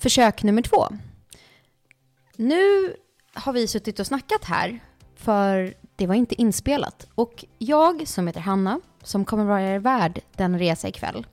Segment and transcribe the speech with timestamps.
[0.00, 0.86] Försök nummer två.
[2.36, 2.94] Nu
[3.34, 4.80] har vi suttit och snackat här,
[5.16, 7.06] för det var inte inspelat.
[7.14, 11.26] Och jag, som heter Hanna, som kommer vara er värd den resa ikväll,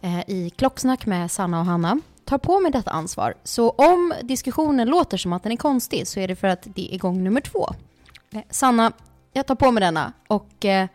[0.00, 3.34] eh, i Klocksnack med Sanna och Hanna, tar på mig detta ansvar.
[3.44, 6.94] Så om diskussionen låter som att den är konstig så är det för att det
[6.94, 7.68] är gång nummer två.
[8.30, 8.92] Eh, Sanna,
[9.32, 10.88] jag tar på mig denna och eh,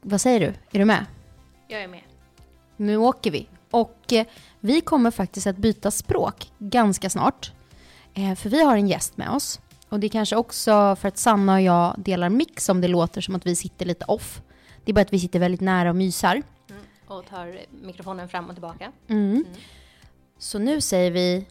[0.00, 0.46] vad säger du?
[0.46, 1.06] Är du med?
[1.68, 2.02] Jag är med.
[2.76, 3.48] Nu åker vi.
[3.70, 4.26] Och eh,
[4.64, 7.52] vi kommer faktiskt att byta språk ganska snart.
[8.14, 9.60] Eh, för vi har en gäst med oss.
[9.88, 13.20] Och det är kanske också för att Sanna och jag delar mix om det låter
[13.20, 14.42] som att vi sitter lite off.
[14.84, 16.42] Det är bara att vi sitter väldigt nära och mysar.
[17.06, 18.92] Och tar mikrofonen fram och tillbaka.
[19.08, 19.44] Mm.
[20.38, 21.46] Så nu säger vi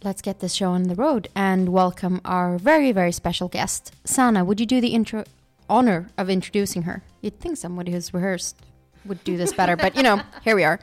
[0.00, 3.92] Let's get this show on the road and welcome our very, very special guest.
[4.04, 5.24] Sanna, would you do the intro
[5.66, 7.00] honor of introducing her?
[7.20, 8.56] You'd think somebody who's rehearsed
[9.04, 10.78] would do this better, but you know, here we are.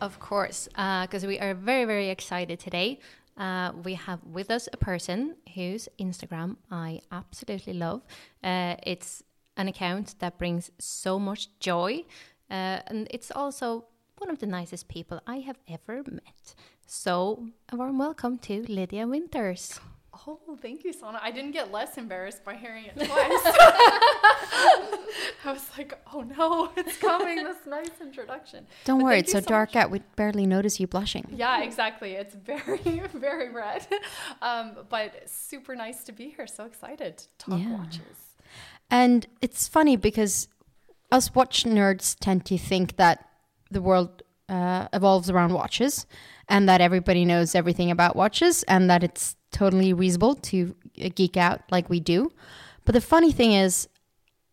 [0.00, 3.00] Of course, because we are very, very excited today.
[3.36, 8.02] Uh, we have with us a person whose Instagram I absolutely love.
[8.42, 9.22] Uh, it's
[9.56, 12.04] an account that brings so much joy,
[12.50, 13.86] uh, and it's also
[14.18, 16.54] one of the nicest people I have ever met.
[16.86, 19.80] So, a warm welcome to Lydia Winters.
[20.26, 21.18] Oh, thank you, Sanna.
[21.22, 23.08] I didn't get less embarrassed by hearing it twice.
[25.44, 28.66] I was like, oh no, it's coming, this nice introduction.
[28.84, 29.84] Don't But worry, it's you so dark much.
[29.84, 31.26] out, we'd barely notice you blushing.
[31.34, 32.12] Yeah, exactly.
[32.12, 32.78] It's very,
[33.14, 33.86] very red.
[34.42, 36.46] Um, but super nice to be here.
[36.46, 37.76] So excited to talk Yeah.
[37.78, 38.16] watches.
[38.90, 40.48] And it's funny because
[41.12, 43.28] us watch nerds tend to think that
[43.70, 46.06] the world uh, evolves around watches
[46.48, 51.36] and that everybody knows everything about watches and that it's totally reasonable to uh, geek
[51.36, 52.30] out like we do.
[52.84, 53.88] But the funny thing is,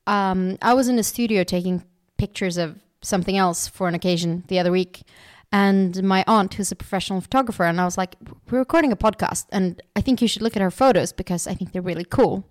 [0.08, 1.84] um, I was in a studio taking
[2.18, 5.04] pictures of something else for an occasion the other week.
[5.52, 8.16] And my aunt, who's a professional photographer, and I was like,
[8.50, 11.54] We're recording a podcast, and I think you should look at her photos because I
[11.54, 12.44] think they're really cool.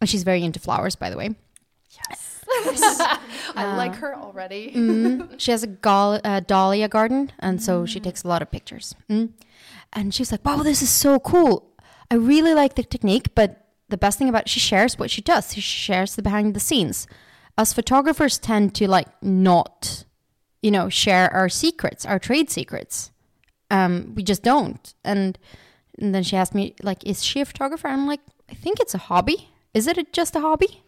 [0.00, 1.30] And she's very into flowers, by the way.
[2.08, 2.44] Yes.
[3.56, 4.72] I like her already.
[4.72, 5.40] Mm.
[5.40, 8.94] She has a gal- uh, dahlia garden, and so she takes a lot of pictures.
[9.10, 9.30] Mm.
[9.92, 11.73] And she was like, "Wow, this is so cool!
[12.10, 15.52] I really like the technique, but the best thing about she shares what she does.
[15.54, 17.06] She shares the behind the scenes.
[17.56, 20.04] Us photographers tend to like not,
[20.62, 23.12] you know, share our secrets, our trade secrets.
[23.70, 24.94] Um, we just don't.
[25.04, 25.38] And,
[25.98, 27.88] and then she asked me, like, is she a photographer?
[27.88, 28.20] I'm like,
[28.50, 29.50] I think it's a hobby.
[29.72, 30.82] Is it just a hobby?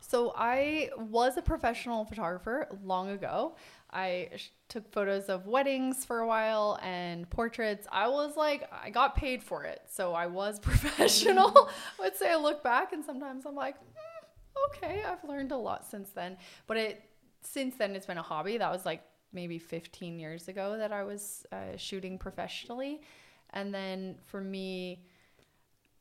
[0.00, 3.56] So I was a professional photographer long ago.
[3.94, 7.86] I sh- took photos of weddings for a while and portraits.
[7.92, 11.52] I was like, I got paid for it, so I was professional.
[11.98, 15.56] I would say I look back and sometimes I'm like, "Hmm, okay, I've learned a
[15.56, 16.36] lot since then.
[16.66, 17.02] But it
[17.42, 18.58] since then it's been a hobby.
[18.58, 19.02] That was like
[19.32, 23.02] maybe 15 years ago that I was uh, shooting professionally.
[23.50, 25.04] And then for me,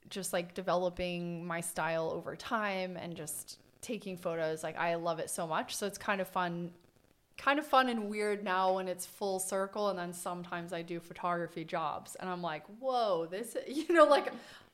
[0.10, 5.30] just like developing my style over time and just taking photos, like I love it
[5.30, 5.75] so much.
[5.75, 6.72] So it's kind of fun
[7.38, 11.00] kind of fun and weird now when it's full circle and then sometimes I do
[11.00, 14.32] photography jobs and I'm like, "Whoa, this you know like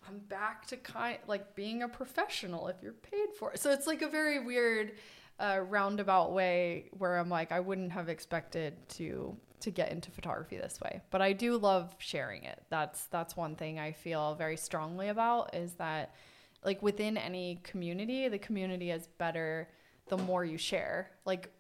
[0.08, 3.88] I'm back to kind like being a professional if you're paid for it." So it's
[3.88, 4.94] like a very weird
[5.40, 10.58] uh, roundabout way where I'm like I wouldn't have expected to to get into photography
[10.58, 11.02] this way.
[11.12, 12.62] But I do love sharing it.
[12.70, 16.14] That's that's one thing I feel very strongly about is that
[16.64, 19.70] like within any community, the community is better
[20.10, 21.12] the more you share.
[21.26, 21.52] Like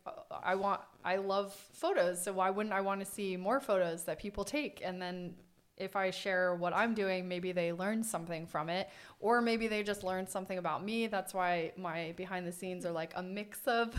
[0.43, 4.19] I want I love photos, so why wouldn't I want to see more photos that
[4.19, 5.35] people take and then
[5.77, 8.89] if I share what I'm doing, maybe they learn something from it,
[9.21, 11.07] or maybe they just learn something about me.
[11.07, 13.95] That's why my behind the scenes are like a mix of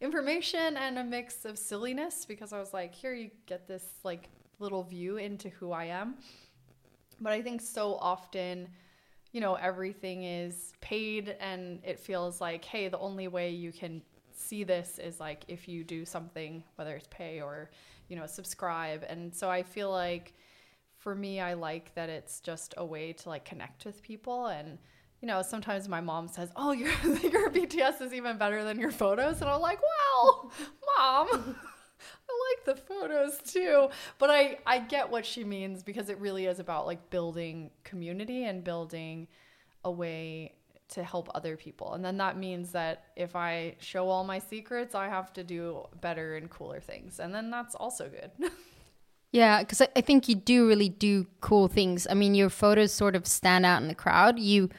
[0.00, 4.28] information and a mix of silliness because I was like, here you get this like
[4.60, 6.14] little view into who I am.
[7.20, 8.68] But I think so often,
[9.34, 14.00] you know, everything is paid and it feels like, hey, the only way you can
[14.30, 17.68] see this is like if you do something, whether it's pay or,
[18.08, 19.04] you know, subscribe.
[19.08, 20.34] And so I feel like
[20.98, 24.46] for me, I like that it's just a way to like connect with people.
[24.46, 24.78] And,
[25.20, 28.92] you know, sometimes my mom says, oh, your, your BTS is even better than your
[28.92, 29.40] photos.
[29.40, 30.52] And I'm like, well,
[30.96, 31.56] mom.
[32.64, 33.88] The photos too,
[34.18, 38.44] but I I get what she means because it really is about like building community
[38.44, 39.28] and building
[39.84, 40.52] a way
[40.88, 41.94] to help other people.
[41.94, 45.86] And then that means that if I show all my secrets, I have to do
[46.00, 47.20] better and cooler things.
[47.20, 48.50] And then that's also good.
[49.34, 52.06] Yeah, because I, I think you do really do cool things.
[52.08, 54.38] I mean, your photos sort of stand out in the crowd.
[54.38, 54.70] You,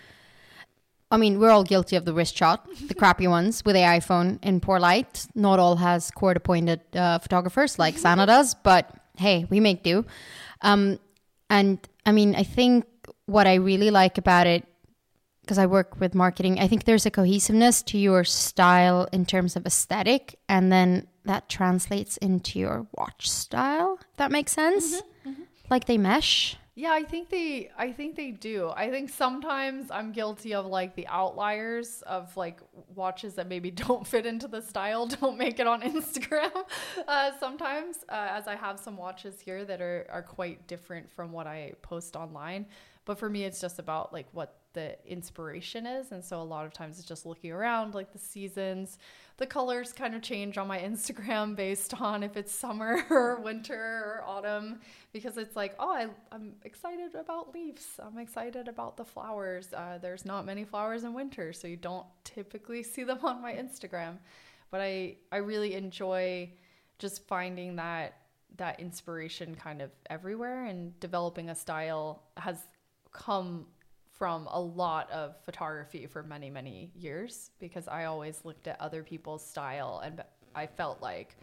[1.15, 4.38] I mean, we're all guilty of the wrist shot, the crappy ones with the iPhone
[4.44, 5.25] in poor light.
[5.33, 10.06] Not all has court appointed uh, photographers like Sanna does, but hey, we make do.
[10.62, 11.00] Um,
[11.50, 12.85] and I mean, I think
[13.27, 14.65] what I really like about it,
[15.39, 19.56] because I work with marketing, I think there's a cohesiveness to your style in terms
[19.56, 24.00] of aesthetic, and then that translates into your watch style.
[24.01, 25.01] If that makes sense.
[25.69, 26.57] Like they mesh.
[26.77, 28.69] Yeah, I think they I think they do.
[28.75, 32.60] I think sometimes I'm guilty of like the outliers of like
[32.94, 36.51] watches that maybe don't fit into the style, don't make it on Instagram.
[37.07, 41.31] Uh, sometimes, uh, as I have some watches here that are are quite different from
[41.31, 42.66] what I post online.
[43.06, 46.68] But for me, it's just about like what the inspiration is, and so a lot
[46.68, 49.00] of times it's just looking around, like the seasons,
[49.38, 53.74] the colors kind of change on my Instagram based on if it's summer or winter
[53.74, 54.80] or autumn
[55.12, 58.00] because it's like, oh, I, I'm excited about leaves.
[58.00, 59.74] I'm excited about the flowers.
[59.74, 63.54] Uh, there's not many flowers in winter, so you don't typically see them on my
[63.54, 64.18] Instagram.
[64.69, 66.51] But I, I really enjoy
[67.00, 68.18] just finding that
[68.57, 72.57] that inspiration kind of everywhere and developing a style has
[73.12, 73.66] come
[74.17, 79.03] from a lot of photography for many many years because I always looked at other
[79.03, 80.23] people's style and
[80.56, 81.35] I felt like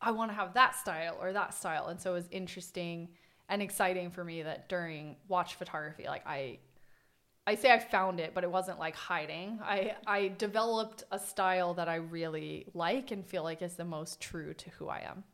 [0.00, 1.86] I want to have that style or that style.
[1.86, 3.08] And so it was interesting
[3.48, 6.58] and exciting for me that during watch photography like I
[7.46, 9.58] I say I found it but it wasn't like hiding.
[9.62, 14.20] I I developed a style that I really like and feel like is the most
[14.20, 15.24] true to who I am.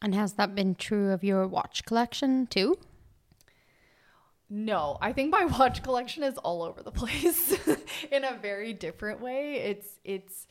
[0.00, 2.78] And has that been true of your watch collection too?
[4.54, 7.56] No, I think my watch collection is all over the place
[8.12, 9.54] in a very different way.
[9.54, 10.46] It's it's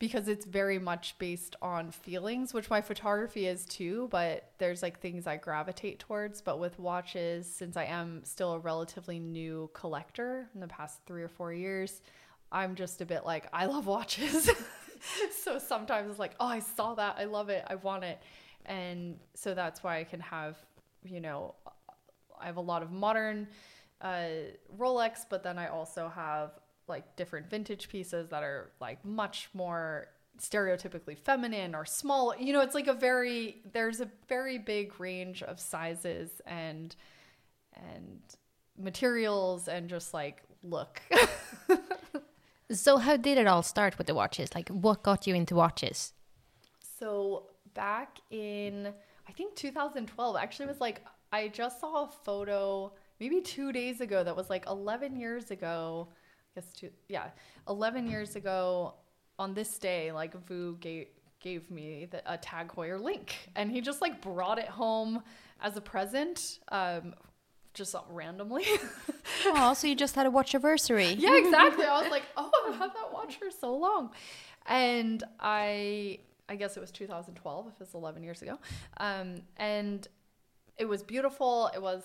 [0.00, 5.00] because it's very much based on feelings, which my photography is too, but there's like
[5.00, 10.48] things I gravitate towards, but with watches since I am still a relatively new collector
[10.52, 12.02] in the past 3 or 4 years,
[12.50, 14.50] I'm just a bit like I love watches.
[15.44, 17.14] so sometimes it's like, "Oh, I saw that.
[17.16, 17.64] I love it.
[17.68, 18.20] I want it."
[18.64, 20.56] And so that's why I can have,
[21.04, 21.54] you know,
[22.40, 23.48] I have a lot of modern
[24.00, 24.28] uh,
[24.76, 26.52] Rolex, but then I also have
[26.88, 32.34] like different vintage pieces that are like much more stereotypically feminine or small.
[32.38, 36.94] You know, it's like a very there's a very big range of sizes and
[37.74, 38.20] and
[38.78, 41.00] materials and just like look.
[42.70, 44.54] So how did it all start with the watches?
[44.54, 46.12] Like what got you into watches?
[46.98, 48.92] So back in
[49.28, 54.22] I think 2012 actually was like I just saw a photo maybe 2 days ago
[54.24, 56.08] that was like 11 years ago.
[56.10, 57.28] I guess two yeah,
[57.68, 58.94] 11 years ago
[59.38, 61.08] on this day like Vu gave
[61.40, 65.22] gave me the, a Tag Heuer link and he just like brought it home
[65.60, 67.14] as a present um
[67.76, 68.64] just randomly.
[69.48, 71.12] Oh, so you just had a watch anniversary.
[71.12, 71.84] Yeah, exactly.
[71.84, 74.10] I was like, oh, I've had that watch for so long.
[74.66, 78.58] And I I guess it was 2012, if it's 11 years ago.
[78.98, 80.06] Um, and
[80.78, 81.70] it was beautiful.
[81.74, 82.02] It was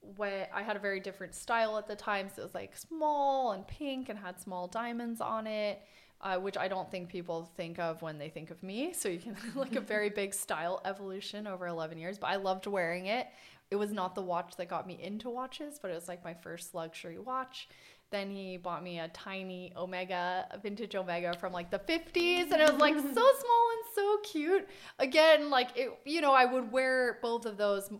[0.00, 2.28] when I had a very different style at the time.
[2.28, 5.82] So it was like small and pink and had small diamonds on it,
[6.20, 8.92] uh, which I don't think people think of when they think of me.
[8.92, 12.18] So you can like a very big style evolution over 11 years.
[12.18, 13.26] But I loved wearing it.
[13.70, 16.32] It was not the watch that got me into watches, but it was like my
[16.34, 17.68] first luxury watch.
[18.10, 22.50] Then he bought me a tiny Omega, a vintage Omega from like the 50s.
[22.50, 24.68] And it was like so small and so cute.
[24.98, 27.90] Again, like it, you know, I would wear both of those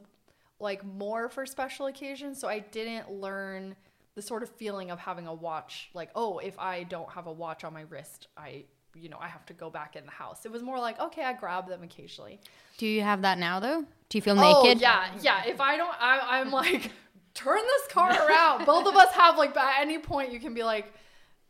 [0.60, 2.40] like more for special occasions.
[2.40, 3.76] So I didn't learn
[4.14, 5.90] the sort of feeling of having a watch.
[5.94, 9.28] Like, oh, if I don't have a watch on my wrist, I, you know, I
[9.28, 10.46] have to go back in the house.
[10.46, 12.40] It was more like, okay, I grab them occasionally.
[12.78, 13.84] Do you have that now though?
[14.08, 14.78] Do you feel naked?
[14.78, 15.44] Oh, yeah, yeah.
[15.46, 16.90] If I don't, I, I'm like,
[17.38, 18.66] turn this car around.
[18.66, 20.92] Both of us have like, at any point, you can be like,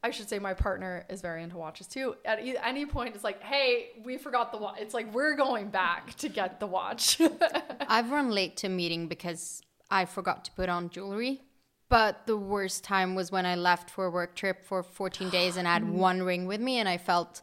[0.02, 2.14] I should say my partner is very into watches too.
[2.24, 4.76] At e- any point, it's like, hey, we forgot the watch.
[4.78, 7.20] It's like we're going back to get the watch.
[7.88, 11.42] I've run late to a meeting because I forgot to put on jewelry.
[11.88, 15.56] But the worst time was when I left for a work trip for 14 days
[15.56, 17.42] and I had one ring with me and I felt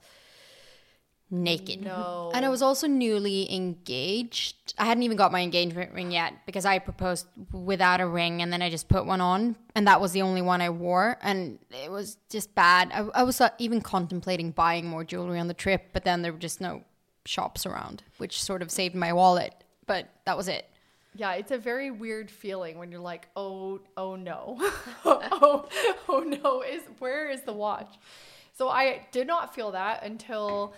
[1.31, 1.83] naked.
[1.83, 2.31] No.
[2.33, 4.73] And I was also newly engaged.
[4.77, 8.53] I hadn't even got my engagement ring yet because I proposed without a ring and
[8.53, 11.59] then I just put one on and that was the only one I wore and
[11.71, 12.91] it was just bad.
[12.93, 16.31] I, I was uh, even contemplating buying more jewelry on the trip, but then there
[16.31, 16.83] were just no
[17.25, 19.53] shops around, which sort of saved my wallet.
[19.87, 20.69] But that was it.
[21.17, 24.57] Yeah, it's a very weird feeling when you're like, oh, oh no,
[25.05, 25.67] oh,
[26.09, 27.95] oh no, is where is the watch?
[28.57, 30.73] So I did not feel that until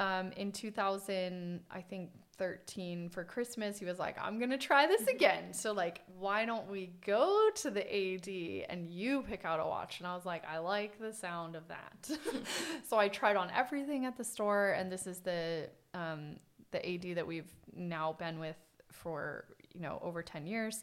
[0.00, 3.78] um, in 2000, I think 13 for Christmas.
[3.78, 5.52] He was like, I'm gonna try this again.
[5.52, 9.98] So like, why don't we go to the AD and you pick out a watch?
[9.98, 12.10] And I was like, I like the sound of that.
[12.88, 16.36] so I tried on everything at the store, and this is the um,
[16.70, 18.56] the AD that we've now been with
[18.90, 20.82] for you know over 10 years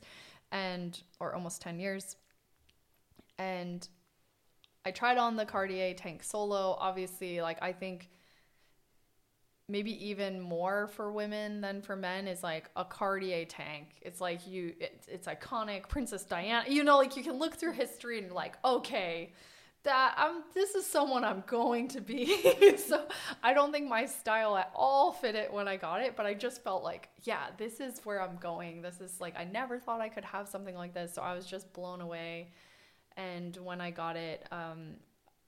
[0.51, 2.15] and or almost 10 years
[3.37, 3.89] and
[4.85, 8.09] i tried on the cartier tank solo obviously like i think
[9.69, 14.47] maybe even more for women than for men is like a cartier tank it's like
[14.47, 18.31] you it's, it's iconic princess diana you know like you can look through history and
[18.31, 19.31] like okay
[19.87, 22.75] that I'm this is someone I'm going to be.
[22.77, 23.07] so
[23.41, 26.33] I don't think my style at all fit it when I got it, but I
[26.33, 28.81] just felt like, yeah, this is where I'm going.
[28.81, 31.45] This is like I never thought I could have something like this, so I was
[31.45, 32.51] just blown away.
[33.15, 34.97] And when I got it, um,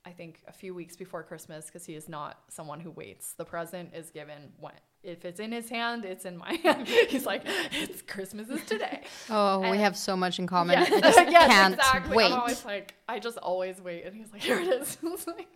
[0.04, 3.34] I think a few weeks before Christmas, because he is not someone who waits.
[3.34, 6.86] The present is given when if it's in his hand, it's in my hand.
[6.86, 9.02] He's like, it's Christmas is today.
[9.30, 10.78] Oh, we have so much in common.
[10.78, 12.16] I just yes, can't exactly.
[12.16, 12.32] wait.
[12.32, 14.04] I'm always like, I just always wait.
[14.04, 14.98] And he's like, here it is.
[15.26, 15.48] Like-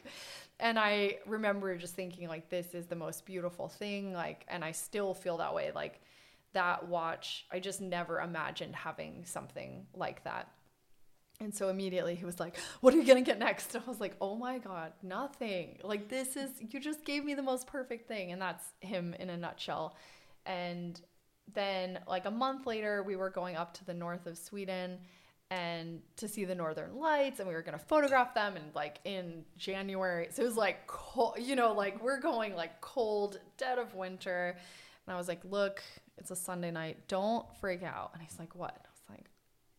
[0.60, 4.12] and I remember just thinking, like, this is the most beautiful thing.
[4.12, 5.72] Like, and I still feel that way.
[5.74, 6.00] Like,
[6.52, 10.48] that watch, I just never imagined having something like that.
[11.40, 13.74] And so immediately he was like, What are you going to get next?
[13.74, 15.78] And I was like, Oh my God, nothing.
[15.82, 18.32] Like, this is, you just gave me the most perfect thing.
[18.32, 19.96] And that's him in a nutshell.
[20.46, 21.00] And
[21.52, 24.98] then, like, a month later, we were going up to the north of Sweden
[25.50, 28.98] and to see the northern lights and we were going to photograph them and like
[29.04, 33.78] in January so it was like cold you know like we're going like cold dead
[33.78, 34.56] of winter
[35.06, 35.82] and I was like look
[36.16, 39.26] it's a Sunday night don't freak out and he's like what and I was like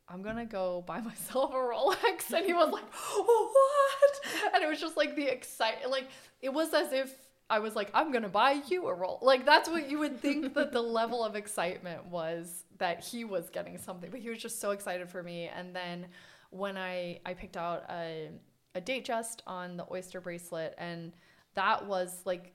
[0.07, 2.31] I'm gonna go buy myself a Rolex.
[2.33, 4.53] And he was like, What?
[4.53, 6.07] And it was just like the excitement, like
[6.41, 7.13] it was as if
[7.49, 9.21] I was like, I'm gonna buy you a Rolex.
[9.21, 13.49] Like that's what you would think that the level of excitement was that he was
[13.49, 14.09] getting something.
[14.09, 15.47] But he was just so excited for me.
[15.47, 16.07] And then
[16.49, 18.29] when I I picked out a
[18.73, 21.13] a Datejust on the oyster bracelet and
[21.53, 22.53] that was like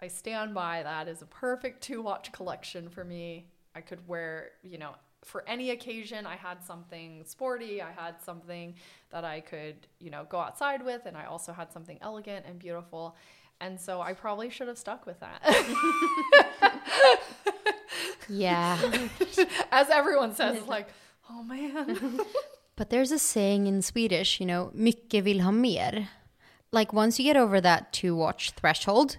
[0.00, 3.48] I stand by that as a perfect two watch collection for me.
[3.74, 6.26] I could wear, you know, for any occasion.
[6.26, 8.74] I had something sporty, I had something
[9.10, 12.58] that I could, you know, go outside with, and I also had something elegant and
[12.58, 13.16] beautiful.
[13.60, 15.42] And so I probably should have stuck with that.
[18.30, 18.78] Yeah.
[19.72, 20.88] As everyone says, like,
[21.28, 22.20] oh man.
[22.76, 26.08] But there's a saying in Swedish, you know, mycket vill ha mer.
[26.72, 29.18] Like once you get over that two watch threshold,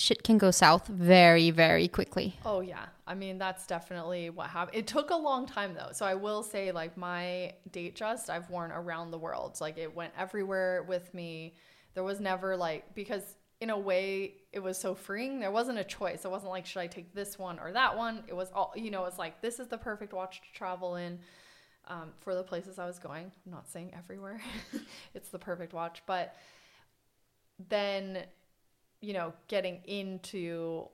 [0.00, 2.36] shit can go south very, very quickly.
[2.44, 2.86] Oh yeah.
[3.06, 4.76] I mean, that's definitely what happened.
[4.76, 5.90] It took a long time though.
[5.92, 9.58] So I will say like my Datejust I've worn around the world.
[9.60, 11.54] Like it went everywhere with me.
[11.94, 15.40] There was never like because in a way it was so freeing.
[15.40, 16.24] There wasn't a choice.
[16.24, 18.22] It wasn't like should I take this one or that one?
[18.26, 21.18] It was all you know, it's like this is the perfect watch to travel in.
[21.88, 24.40] Um, for the places I was going, I'm not saying everywhere.
[25.14, 26.36] it's the perfect watch, but
[27.68, 28.24] then
[29.00, 30.86] you know, getting into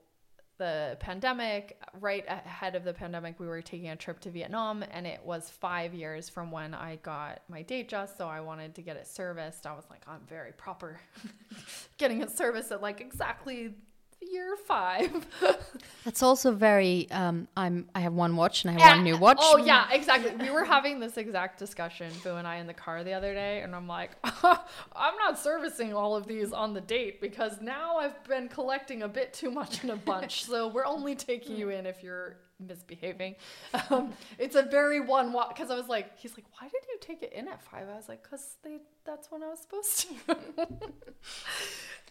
[0.59, 1.81] the pandemic.
[2.01, 5.51] Right ahead of the pandemic, we were taking a trip to Vietnam, and it was
[5.51, 8.17] five years from when I got my Datejust.
[8.17, 9.67] So I wanted to get it serviced.
[9.67, 11.01] I was like, I'm very proper,
[11.99, 13.75] getting it serviced at like exactly
[14.21, 15.27] year five.
[16.05, 17.09] That's also very.
[17.11, 17.89] Um, I'm.
[17.95, 19.39] I have one watch and I have one new watch.
[19.41, 20.33] Oh yeah, exactly.
[20.37, 23.63] We were having this exact discussion, Boo and I, in the car the other day,
[23.63, 28.23] and I'm like, I'm not servicing all of these on the date because now I've
[28.25, 30.45] been collecting a bit too much in a bunch.
[30.45, 33.37] so we're only taking you in if you're misbehaving.
[33.91, 36.99] Um, it's a very one watch because I was like, he's like, why did you
[37.01, 37.89] take it in at five?
[37.89, 40.37] I was like, because they that's when I was supposed to.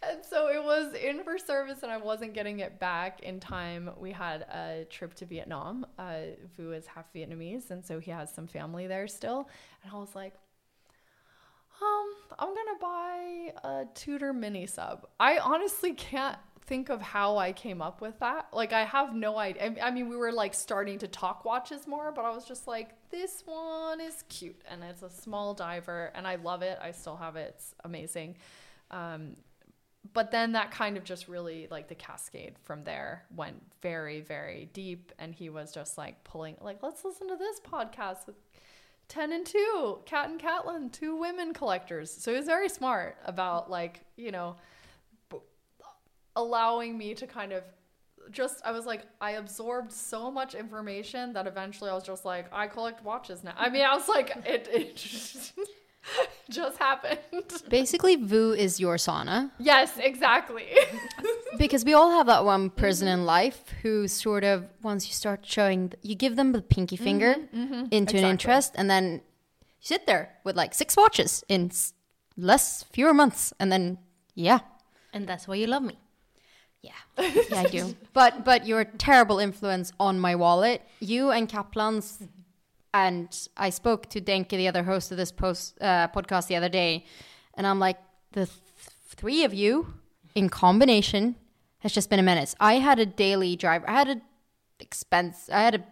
[0.07, 3.89] and so it was in for service, and I wasn't getting it back in time.
[3.97, 5.85] We had a trip to Vietnam.
[5.97, 9.49] Uh, Vu is half Vietnamese, and so he has some family there still.
[9.83, 10.33] And I was like,
[11.81, 15.07] um, I'm gonna buy a Tudor mini sub.
[15.19, 16.37] I honestly can't
[16.67, 18.47] think of how I came up with that.
[18.51, 19.75] Like, I have no idea.
[19.81, 22.89] I mean, we were like starting to talk watches more, but I was just like,
[23.11, 26.77] this one is cute and it's a small diver and I love it.
[26.81, 27.55] I still have it.
[27.55, 28.37] It's amazing.
[28.91, 29.35] Um,
[30.13, 34.69] but then that kind of just really like the cascade from there went very, very
[34.73, 35.11] deep.
[35.19, 38.35] And he was just like pulling, like, let's listen to this podcast with
[39.07, 42.11] 10 and 2, Cat and Catlin, two women collectors.
[42.11, 44.55] So he was very smart about like, you know,
[46.35, 47.63] allowing me to kind of
[48.31, 52.47] just I was like I absorbed so much information that eventually I was just like
[52.51, 53.53] I collect watches now.
[53.57, 55.53] I mean I was like it it just,
[56.49, 57.19] just happened.
[57.69, 59.51] Basically, Vu is your Sanna.
[59.59, 60.67] Yes, exactly.
[61.57, 65.45] because we all have that one person in life who sort of once you start
[65.45, 67.85] showing you give them the pinky mm-hmm, finger mm-hmm.
[67.91, 68.19] into Exactly.
[68.19, 69.19] an interest and then you
[69.81, 71.71] sit there with like six watches in
[72.37, 73.97] less fewer months and then
[74.33, 74.59] yeah
[75.13, 75.97] And that's why you love me.
[76.85, 76.91] Yeah,
[77.51, 77.95] yeah, I do.
[78.13, 80.81] But but you're terrible influence on my wallet.
[80.99, 82.23] You and Kaplan's,
[82.93, 83.27] and
[83.57, 87.05] I spoke to Denke, the other host of this post uh, podcast, the other day,
[87.55, 87.97] and I'm like,
[88.31, 88.59] the th-
[89.19, 89.93] three of you
[90.33, 91.35] in combination
[91.79, 92.55] has just been a menace.
[92.59, 93.89] I had a daily driver.
[93.89, 94.21] I had a
[94.79, 95.49] expense.
[95.51, 95.83] I had a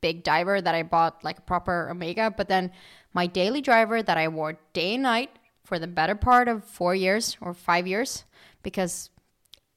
[0.00, 2.70] big diver that I bought like a proper Omega, but then
[3.12, 5.30] my daily driver that I wore day and night
[5.64, 8.24] for the better part of four years or five years,
[8.62, 9.10] because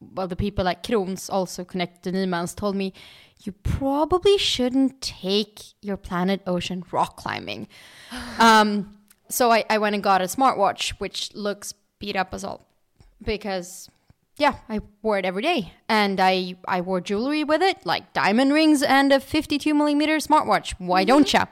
[0.02, 2.94] well, the people at Kroons also connected to Nymans told me
[3.44, 7.68] you probably shouldn't take your Planet Ocean rock climbing.
[8.40, 8.98] um,
[9.30, 12.68] so I, I went and got a smartwatch, which looks beat up as all
[13.24, 13.90] because
[14.38, 18.54] yeah, I wore it every day, and I I wore jewelry with it, like diamond
[18.54, 20.74] rings and a 52 millimeter smartwatch.
[20.80, 21.46] Why don't ya?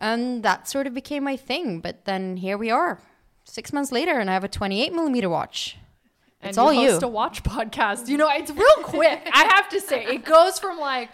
[0.00, 1.80] And that sort of became my thing.
[1.80, 3.00] But then here we are,
[3.44, 5.76] six months later, and I have a 28 millimeter watch.
[6.40, 6.90] And It's all you you.
[6.92, 8.08] host watch podcast.
[8.08, 9.28] You know, it's real quick.
[9.32, 11.10] I have to say, it goes from like,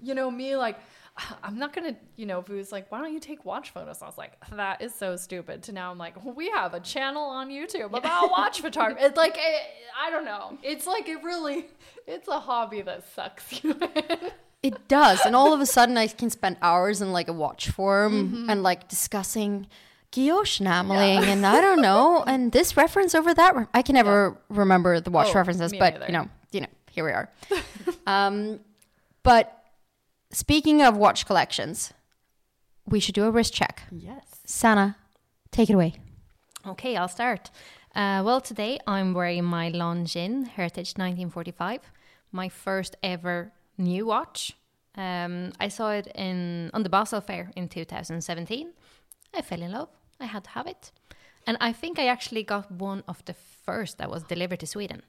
[0.00, 0.78] you know, me like,
[1.42, 4.02] I'm not gonna, you know, Vu's like, why don't you take watch photos?
[4.02, 5.62] I was like, that is so stupid.
[5.64, 9.04] To now, I'm like, we have a channel on YouTube about watch photography.
[9.04, 9.62] It's like, it,
[10.00, 10.58] I don't know.
[10.62, 11.66] It's like it really,
[12.06, 14.30] it's a hobby that sucks you in.
[14.60, 17.68] It does, and all of a sudden I can spend hours in like a watch
[17.70, 18.50] forum mm-hmm.
[18.50, 19.68] and like discussing
[20.12, 23.56] guilloche enameling and I don't know, and this reference over that.
[23.56, 26.06] Re- I can never remember the watch Oh, references, but neither.
[26.06, 27.30] you know, you know, here we are.
[28.06, 28.60] um,
[29.22, 29.64] but
[30.30, 31.92] speaking of watch collections,
[32.86, 33.82] we should do a wrist check.
[33.90, 34.40] Yes.
[34.44, 34.96] Sanna,
[35.50, 35.94] take it away.
[36.66, 37.50] Okay, I'll start.
[37.94, 41.80] Uh, well, today I'm wearing my Longines Heritage 1945,
[42.32, 44.52] my first ever new watch.
[44.96, 48.72] Um, I saw it in on the Basel Fair in 2017.
[49.34, 49.88] I fell in love.
[50.20, 50.92] I had to have it,
[51.46, 55.02] and I think I actually got one of the first that was delivered to Sweden.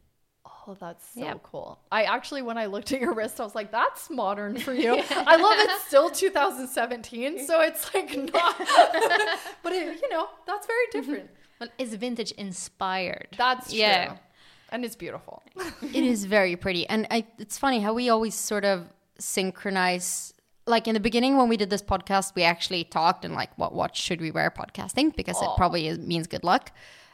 [0.46, 1.34] Oh, that's so Yeah.
[1.44, 1.80] cool.
[1.92, 4.94] I actually, when I looked at your wrist, I was like, that's modern for you.
[5.10, 8.58] I love it's still 2017, so it's like not,
[9.64, 11.00] but it, you know, that's very mm-hmm.
[11.00, 11.30] different.
[11.60, 13.30] Well, it's vintage inspired.
[13.38, 13.80] That's true.
[13.80, 14.18] Yeah.
[14.72, 15.42] And it's beautiful.
[15.82, 20.34] it is very pretty and I, it's funny how we always sort of synchronize
[20.70, 23.74] like in the beginning when we did this podcast we actually talked and like what
[23.74, 25.16] watch should we wear podcasting?
[25.16, 26.72] Because it probably is, means good luck.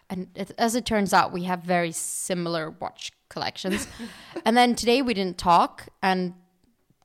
[0.09, 3.87] And it, as it turns out we have very similar watch collections.
[4.45, 6.33] And then today we didn't talk and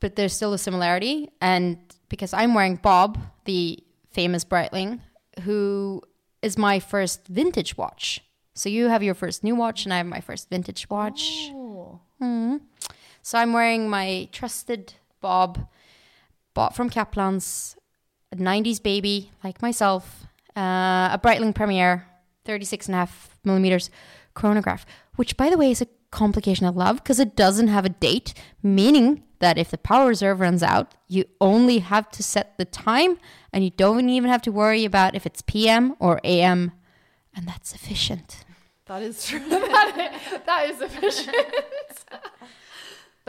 [0.00, 1.30] but there's still a similarity.
[1.40, 5.00] And because i'm wearing bob the famous breitling
[5.42, 6.02] who
[6.42, 8.20] is my first vintage watch.
[8.54, 11.50] So you have your first new watch and i have my first vintage watch.
[11.52, 12.00] Oh.
[12.18, 12.56] Hmm.
[13.22, 15.66] So I'm wearing my trusted Bob,
[16.54, 17.76] bought from Kaplan's,
[18.32, 22.06] a 90s baby like myself, uh, a Breitling Premier,
[22.44, 23.90] 36 and a half millimeters
[24.34, 24.86] chronograph,
[25.16, 28.34] which by the way is a complication I love because it doesn't have a date,
[28.62, 33.18] meaning that if the power reserve runs out, you only have to set the time
[33.52, 36.72] and you don't even have to worry about if it's PM or AM.
[37.34, 38.44] And that's efficient.
[38.86, 39.38] That is true.
[39.48, 41.36] that is efficient.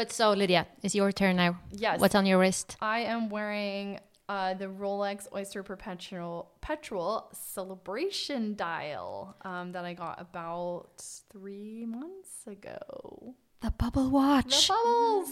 [0.01, 1.59] But so, Lydia, it's your turn now.
[1.69, 1.99] Yes.
[1.99, 2.75] What's on your wrist?
[2.81, 10.19] I am wearing uh, the Rolex Oyster Perpetual Petrol Celebration dial um, that I got
[10.19, 13.35] about three months ago.
[13.61, 14.67] The bubble watch.
[14.67, 15.29] The bubbles.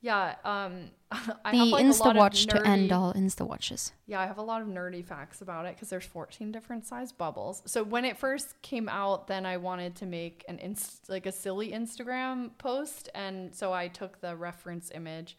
[0.00, 0.36] Yeah.
[0.44, 0.90] Um,
[1.44, 3.92] I the have like a Insta lot watch of to end all Insta watches.
[4.06, 7.12] Yeah, I have a lot of nerdy facts about it because there's 14 different size
[7.12, 7.62] bubbles.
[7.66, 11.32] So when it first came out, then I wanted to make an inst- like a
[11.32, 15.36] silly Instagram post, and so I took the reference image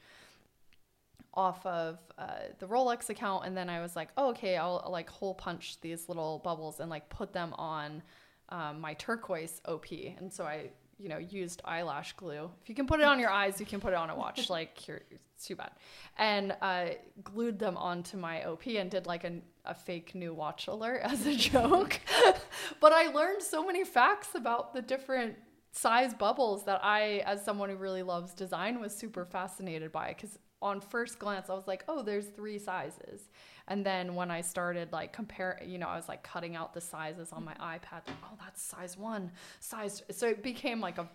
[1.36, 4.92] off of uh, the Rolex account, and then I was like, oh, okay, I'll, I'll,
[4.92, 8.02] like hole punch these little bubbles and like put them on
[8.50, 12.52] um, my turquoise OP, and so I you know used eyelash glue.
[12.62, 14.50] If you can put it on your eyes, you can put it on a watch.
[14.60, 15.72] like here, it's too bad,
[16.18, 16.90] and uh,
[17.24, 21.26] glued them onto my OP and did like a, a fake new watch alert as
[21.26, 22.00] a joke.
[22.80, 25.36] but I learned so many facts about the different
[25.72, 30.10] size bubbles that I, as someone who really loves design, was super fascinated by.
[30.10, 33.30] Because on first glance, I was like, oh, there's three sizes.
[33.70, 36.82] And then when I started like compare, you know, I was like cutting out the
[36.82, 38.02] sizes on my iPad.
[38.08, 40.04] Like, oh, that's size one, size.
[40.12, 41.08] So it became like a.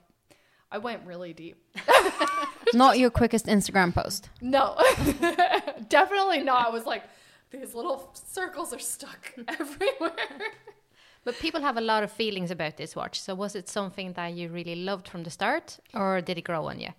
[0.71, 1.63] I went really deep.
[2.75, 4.31] Not your quickest Instagram post.
[4.41, 4.77] No,
[5.89, 6.67] definitely not.
[6.67, 7.05] I was like,
[7.51, 10.13] these little circles are stuck everywhere.
[11.25, 13.21] But people have a lot of feelings about this watch.
[13.21, 16.67] So was it something that you really loved from the start, or did it grow
[16.67, 16.91] on you?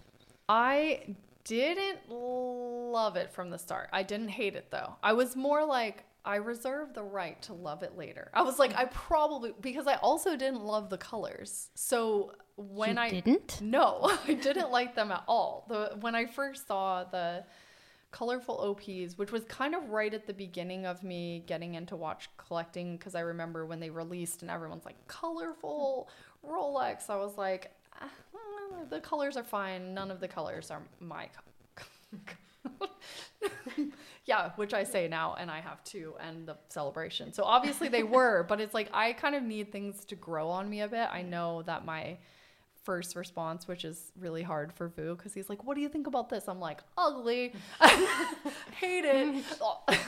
[0.48, 3.90] I didn't love it from the start.
[3.94, 4.96] I didn't hate it though.
[5.02, 8.32] I was more like, I reserve the right to love it later.
[8.34, 11.70] I was like, I probably because I also didn't love the colors.
[11.76, 13.60] So when You I didn't?
[13.62, 15.66] no, I didn't like them at all.
[15.70, 17.44] The when I first saw the
[18.12, 22.30] colorful OPs, which was kind of right at the beginning of me getting into watch
[22.38, 26.10] collecting because I remember when they released and everyone's like colorful
[26.48, 27.10] Rolex.
[27.10, 28.10] I was like, ah,
[28.90, 29.94] the colors are fine.
[29.94, 31.30] None of the colors are my.
[31.76, 32.88] Co-
[34.26, 37.34] yeah, which I say now, and I have to end the celebration.
[37.34, 40.70] So obviously they were, but it's like I kind of need things to grow on
[40.70, 41.08] me a bit.
[41.12, 42.18] I know that my
[42.84, 46.08] first response, which is really hard for Vu, because he's like, "What do you think
[46.08, 47.54] about this?" I'm like, "Ugly,
[48.76, 49.44] hate it,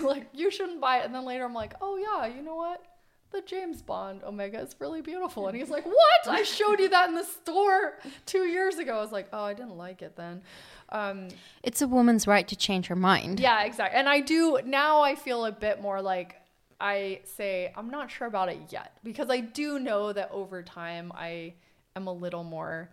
[0.02, 2.84] like you shouldn't buy it." And then later I'm like, "Oh yeah, you know what?"
[3.32, 5.48] The James Bond Omega is really beautiful.
[5.48, 6.28] And he's like, What?
[6.28, 8.98] I showed you that in the store two years ago.
[8.98, 10.42] I was like, Oh, I didn't like it then.
[10.90, 11.28] Um,
[11.64, 13.40] It's a woman's right to change her mind.
[13.40, 14.00] yeah, exactly.
[14.00, 16.36] And I do now I feel a bit more like
[16.80, 21.12] I say I'm not sure about it yet because I do know that over time
[21.14, 21.56] I
[21.96, 22.90] am a little more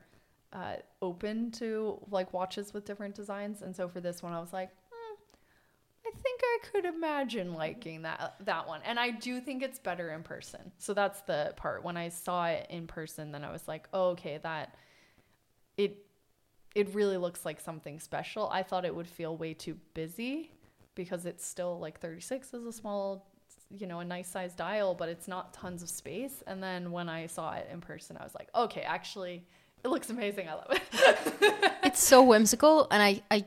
[0.53, 3.62] uh, open to like watches with different designs.
[3.62, 4.70] And so for this one, I was like,
[6.07, 8.81] I think I could imagine liking that that one.
[8.85, 10.73] And I do think it's better in person.
[10.79, 11.83] So that's the part.
[11.83, 14.75] When I saw it in person, then I was like, oh, okay, that
[15.77, 16.05] it
[16.75, 18.49] it really looks like something special.
[18.51, 20.51] I thought it would feel way too busy
[20.95, 23.27] because it's still like 36 is a small,
[23.71, 26.43] you know, a nice size dial, but it's not tons of space.
[26.47, 29.45] And then when I saw it in person, I was like, okay, actually,
[29.85, 30.49] it looks amazing.
[30.49, 31.55] I love it.
[31.85, 33.45] It's so whimsical and I, I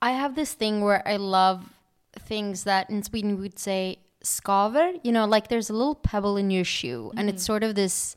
[0.00, 1.68] I have this thing where I love
[2.18, 6.36] things that in Sweden we would say skaver, you know, like there's a little pebble
[6.36, 7.46] in your shoe and it's mm.
[7.46, 8.16] sort of this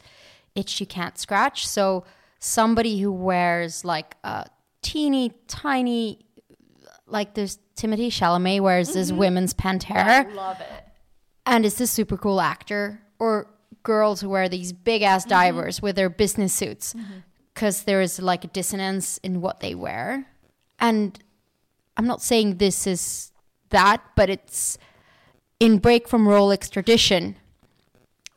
[0.55, 1.67] itch you can't scratch.
[1.67, 2.05] So
[2.39, 4.47] somebody who wears like a
[4.81, 6.19] teeny tiny
[7.05, 9.19] like there's Timothée Chalamet wears this mm-hmm.
[9.19, 10.85] women's Panthère love it.
[11.45, 13.47] and it's this super cool actor or
[13.83, 15.29] girls who wear these big ass mm-hmm.
[15.31, 17.19] divers with their business suits mm-hmm.
[17.53, 20.25] because there is like a dissonance in what they wear.
[20.79, 21.19] And
[21.97, 23.28] i'm not saying this is
[23.69, 24.77] that but it's
[25.59, 27.35] in break from rolex tradition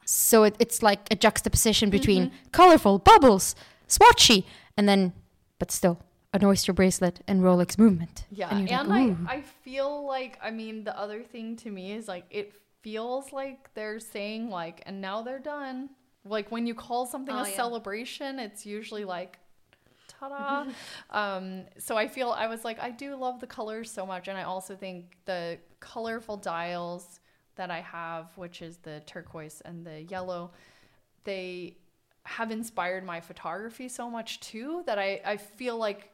[0.04, 2.36] so it, it's like a juxtaposition between mm-hmm.
[2.52, 3.54] colorful bubbles
[3.88, 4.44] swatchy
[4.76, 5.12] and then
[5.58, 6.00] but still
[6.32, 10.50] an oyster bracelet and rolex movement Yeah, and and, like, I, I feel like I
[10.50, 15.00] mean the other thing to me is like it feels like they're saying like and
[15.00, 15.90] now they're done.
[16.24, 17.56] Like when you call something Oh, a yeah.
[17.56, 19.38] celebration, it's usually like
[20.28, 20.70] ta-da.
[21.10, 24.36] um, so I feel I was like I do love the colors so much, and
[24.38, 27.20] I also think the colorful dials
[27.56, 30.52] that I have, which is the turquoise and the yellow,
[31.24, 31.76] they
[32.24, 36.10] have inspired my photography so much too that I, I feel like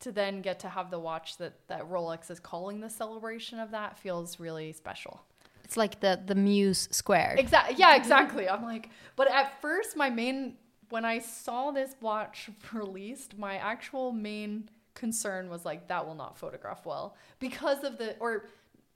[0.00, 3.70] to then get to have the watch that, that Rolex is calling the celebration of
[3.70, 5.22] that feels really special.
[5.64, 7.76] it's like the the muse squared Exactly.
[7.78, 8.48] Yeah, exactly.
[8.48, 10.56] I'm like, but at first, my main
[10.90, 16.38] when I saw this watch released, my actual main concern was like that will not
[16.38, 18.48] photograph well because of the or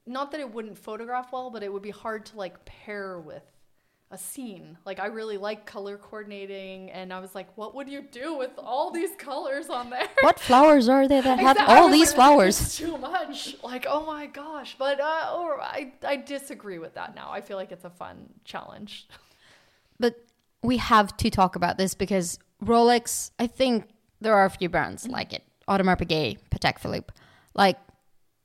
[0.07, 3.45] not that it wouldn't photograph well, but it would be hard to like pair with
[4.11, 4.77] a scene.
[4.85, 8.51] Like I really like color coordinating and I was like, what would you do with
[8.59, 10.09] all these colors on there?
[10.23, 11.77] What flowers are there that have Exactly.
[11.77, 12.61] All these like, flowers?
[12.61, 13.57] It's too much.
[13.63, 14.75] Like, oh my gosh.
[14.79, 17.31] But uh, or I, I disagree with that now.
[17.31, 19.07] I feel like it's a fun challenge.
[20.01, 20.17] But
[20.63, 23.89] we have to talk about this because Rolex, I think
[24.21, 25.13] there are a few brands mm-hmm.
[25.13, 25.43] like it.
[25.69, 27.13] Audemars Piguet, Patek Philippe.
[27.55, 27.79] Like,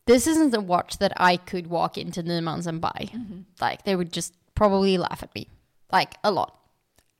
[0.05, 3.09] this isn't a watch that I could walk into Nyman's and buy.
[3.13, 3.41] Mm-hmm.
[3.59, 5.49] Like, they would just probably laugh at me.
[5.91, 6.57] Like, a lot.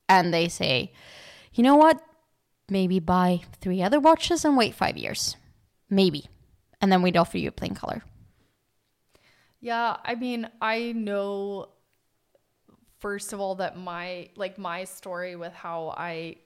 [0.08, 0.92] And they say,
[1.52, 2.00] you know what?
[2.68, 5.36] Maybe buy three other watches and wait five years.
[5.90, 6.26] Maybe.
[6.80, 8.02] And then we'd offer you a plain color.
[9.60, 11.70] Yeah, I mean, I know
[13.06, 16.38] first of all that my like my story with how I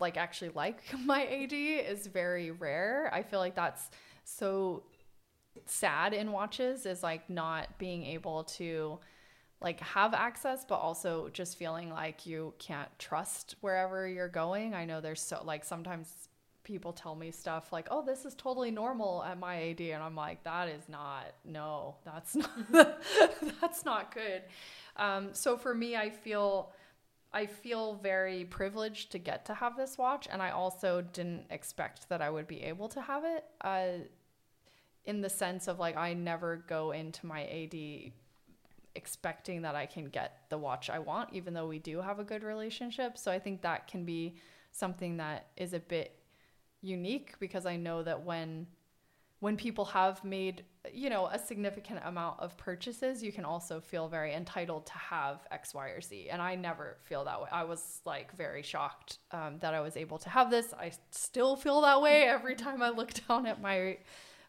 [0.00, 3.08] like actually like my AD is very rare.
[3.14, 3.90] I feel like that's
[4.24, 4.82] so
[5.66, 8.98] sad in watches is like not being able to
[9.60, 14.74] like have access but also just feeling like you can't trust wherever you're going.
[14.74, 16.28] I know there's so like sometimes
[16.68, 20.14] people tell me stuff like, "Oh, this is totally normal at my AD," and I'm
[20.14, 21.24] like, "That is not.
[21.44, 22.36] No, that's
[22.70, 23.02] not.
[23.60, 24.42] that's not good."
[24.98, 26.72] Um, so for me, I feel,
[27.32, 32.08] I feel very privileged to get to have this watch, and I also didn't expect
[32.08, 33.44] that I would be able to have it.
[33.60, 34.04] Uh,
[35.04, 38.12] in the sense of like, I never go into my AD
[38.94, 42.24] expecting that I can get the watch I want, even though we do have a
[42.24, 43.16] good relationship.
[43.16, 44.34] So I think that can be
[44.72, 46.18] something that is a bit
[46.82, 48.66] unique because I know that when
[49.40, 54.08] when people have made you know a significant amount of purchases you can also feel
[54.08, 56.28] very entitled to have x y or z.
[56.30, 57.48] And i never feel that way.
[57.50, 60.72] I was like very shocked um, that i was able to have this.
[60.74, 63.98] I still feel that way every time i look down at my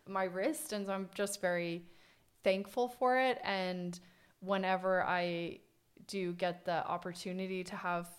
[0.07, 0.73] my wrist.
[0.73, 1.85] And so i'm just very
[2.43, 3.39] thankful for it.
[3.43, 3.99] And
[4.41, 5.59] whenever i
[6.07, 8.09] do get the opportunity to have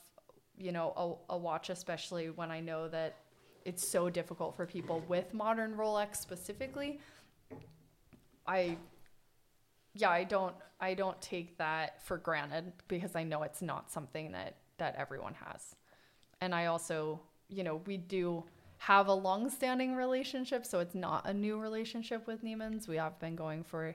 [0.56, 3.16] you know a, a watch especially when i know that
[3.64, 6.98] it's so difficult for people with modern Rolex specifically.
[8.50, 8.76] I
[9.94, 14.32] yeah, I don't I don't take that for granted because I know it's not something
[14.32, 15.76] that that everyone has.
[16.40, 18.44] And I also, you know, we do
[18.78, 22.88] have a long-standing relationship, so it's not a new relationship with Nyman's.
[22.88, 23.94] We have been going for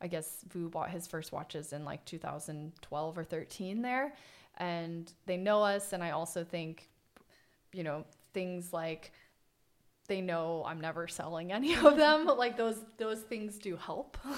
[0.00, 4.12] I guess Vu bought his first watches in like 2012 or 13 there
[4.58, 6.90] and they know us and I also think
[7.72, 8.04] you know
[8.34, 9.12] things like
[10.06, 12.26] they know I'm never selling any of them.
[12.38, 14.16] like those those things do help.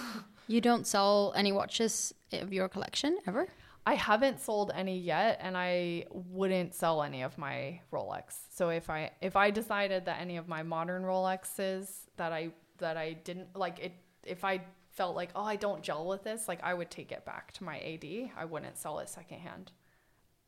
[0.50, 3.48] You don't sell any watches of your collection ever?
[3.84, 8.34] I haven't sold any yet and I wouldn't sell any of my Rolex.
[8.48, 12.96] So if I if I decided that any of my modern Rolexes that I that
[12.96, 13.92] I didn't like it
[14.24, 17.26] if I felt like oh I don't gel with this, like I would take it
[17.26, 18.30] back to my AD.
[18.34, 19.72] I wouldn't sell it secondhand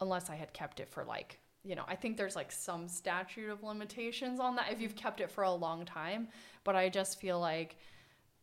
[0.01, 3.51] unless I had kept it for like you know, I think there's like some statute
[3.51, 5.01] of limitations on that if you've mm-hmm.
[5.01, 6.29] kept it for a long time.
[6.65, 7.77] But I just feel like,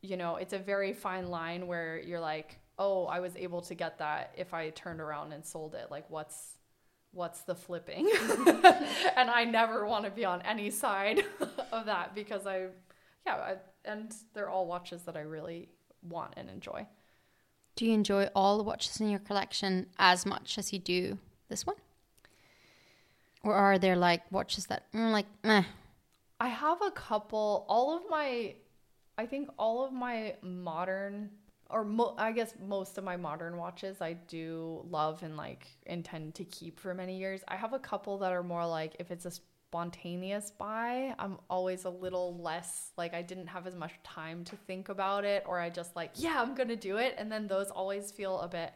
[0.01, 3.75] you know, it's a very fine line where you're like, oh, I was able to
[3.75, 5.89] get that if I turned around and sold it.
[5.89, 6.58] Like, what's
[7.12, 8.10] what's the flipping?
[9.15, 11.23] and I never want to be on any side
[11.71, 12.67] of that because I,
[13.25, 15.69] yeah, I, and they're all watches that I really
[16.03, 16.86] want and enjoy.
[17.75, 21.17] Do you enjoy all the watches in your collection as much as you do
[21.49, 21.75] this one?
[23.47, 25.63] Or are there like watches that mm, like meh?
[26.41, 27.65] I have a couple.
[27.69, 28.55] All of my,
[29.17, 31.29] I think all of my modern,
[31.69, 36.36] or mo- I guess most of my modern watches, I do love and like intend
[36.36, 37.39] to keep for many years.
[37.47, 41.86] I have a couple that are more like if it's a spontaneous buy, I'm always
[41.86, 45.57] a little less like I didn't have as much time to think about it, or
[45.57, 48.73] I just like yeah I'm gonna do it, and then those always feel a bit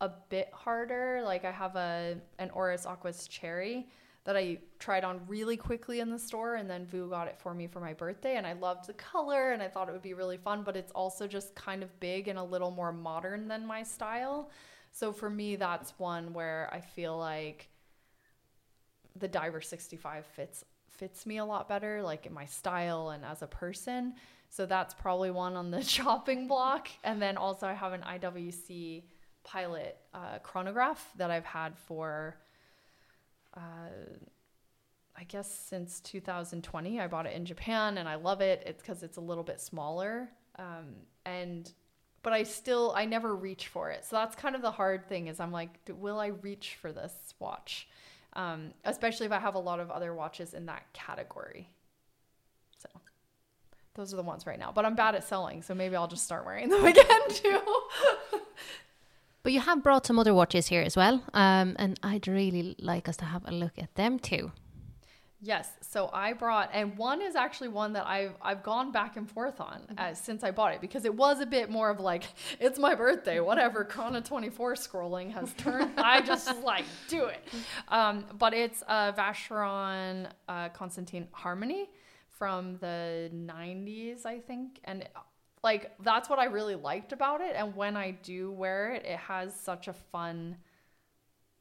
[0.00, 1.22] a bit harder.
[1.24, 3.88] Like I have a an Oris Aquis Cherry
[4.26, 7.54] that I tried on really quickly in the store and then Vu got it for
[7.54, 10.14] me for my birthday and I loved the color and I thought it would be
[10.14, 13.64] really fun, but it's also just kind of big and a little more modern than
[13.64, 14.50] my style.
[14.90, 17.68] So for me that's one where I feel like
[19.14, 23.42] the Diver 65 fits fits me a lot better like in my style and as
[23.42, 24.14] a person.
[24.48, 29.04] So that's probably one on the chopping block and then also I have an IWC
[29.46, 32.36] pilot uh, chronograph that I've had for,
[33.56, 33.60] uh,
[35.16, 37.00] I guess, since 2020.
[37.00, 38.62] I bought it in Japan and I love it.
[38.66, 40.28] It's because it's a little bit smaller.
[40.58, 41.72] Um, and
[42.22, 44.04] but I still I never reach for it.
[44.04, 47.14] So that's kind of the hard thing is I'm like, will I reach for this
[47.38, 47.88] watch?
[48.32, 51.70] Um, especially if I have a lot of other watches in that category.
[52.78, 52.88] So
[53.94, 54.72] those are the ones right now.
[54.74, 57.60] But I'm bad at selling, so maybe I'll just start wearing them again too.
[59.46, 63.08] But you have brought some other watches here as well, um, and I'd really like
[63.08, 64.50] us to have a look at them too.
[65.40, 65.70] Yes.
[65.82, 69.60] So I brought, and one is actually one that I've I've gone back and forth
[69.60, 72.24] on uh, since I bought it because it was a bit more of like
[72.58, 73.84] it's my birthday, whatever.
[73.84, 75.92] Chrono twenty four scrolling has turned.
[75.96, 77.40] I just like do it.
[77.86, 81.88] Um, but it's a Vacheron uh, Constantin Harmony
[82.30, 85.08] from the '90s, I think, and
[85.62, 87.54] like that's what I really liked about it.
[87.56, 90.56] And when I do wear it, it has such a fun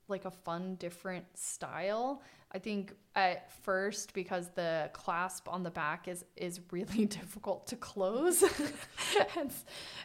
[0.08, 2.21] like a fun different style.
[2.51, 7.75] I think at first because the clasp on the back is is really difficult to
[7.75, 8.43] close.
[9.38, 9.51] And,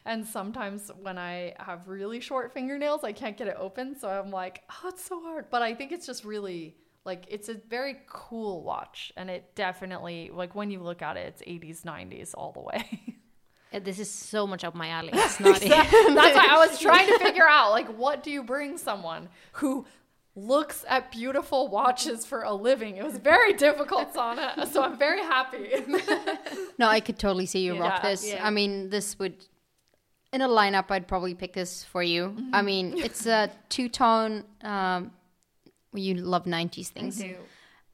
[0.05, 3.98] and sometimes when i have really short fingernails i can't get it open.
[3.98, 5.46] So i'm like oh it's so hard.
[5.50, 9.12] But i think it's just really like it's a very cool watch.
[9.16, 13.18] And it definitely like when you look at it it's 80s 90s all the way
[13.72, 15.11] This is so much up my alley.
[15.12, 15.61] It's not.
[15.61, 15.70] That's
[16.37, 19.87] why I was trying to figure out like what do you bring someone who
[20.37, 22.96] looks at beautiful watches for a living.
[22.96, 24.66] It was very difficult, Sanna.
[24.70, 25.68] So I'm very happy.
[26.78, 28.26] No, I could totally see you rock this.
[28.26, 28.46] yeah.
[28.46, 29.44] I mean, this would
[30.33, 30.90] in a lineup.
[30.90, 32.28] I'd probably pick this for you.
[32.28, 32.54] Mm-hmm.
[32.54, 34.44] I mean, it's a two tone.
[34.62, 35.11] Um,
[35.92, 37.22] you love '90s things,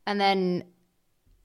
[0.07, 0.65] and then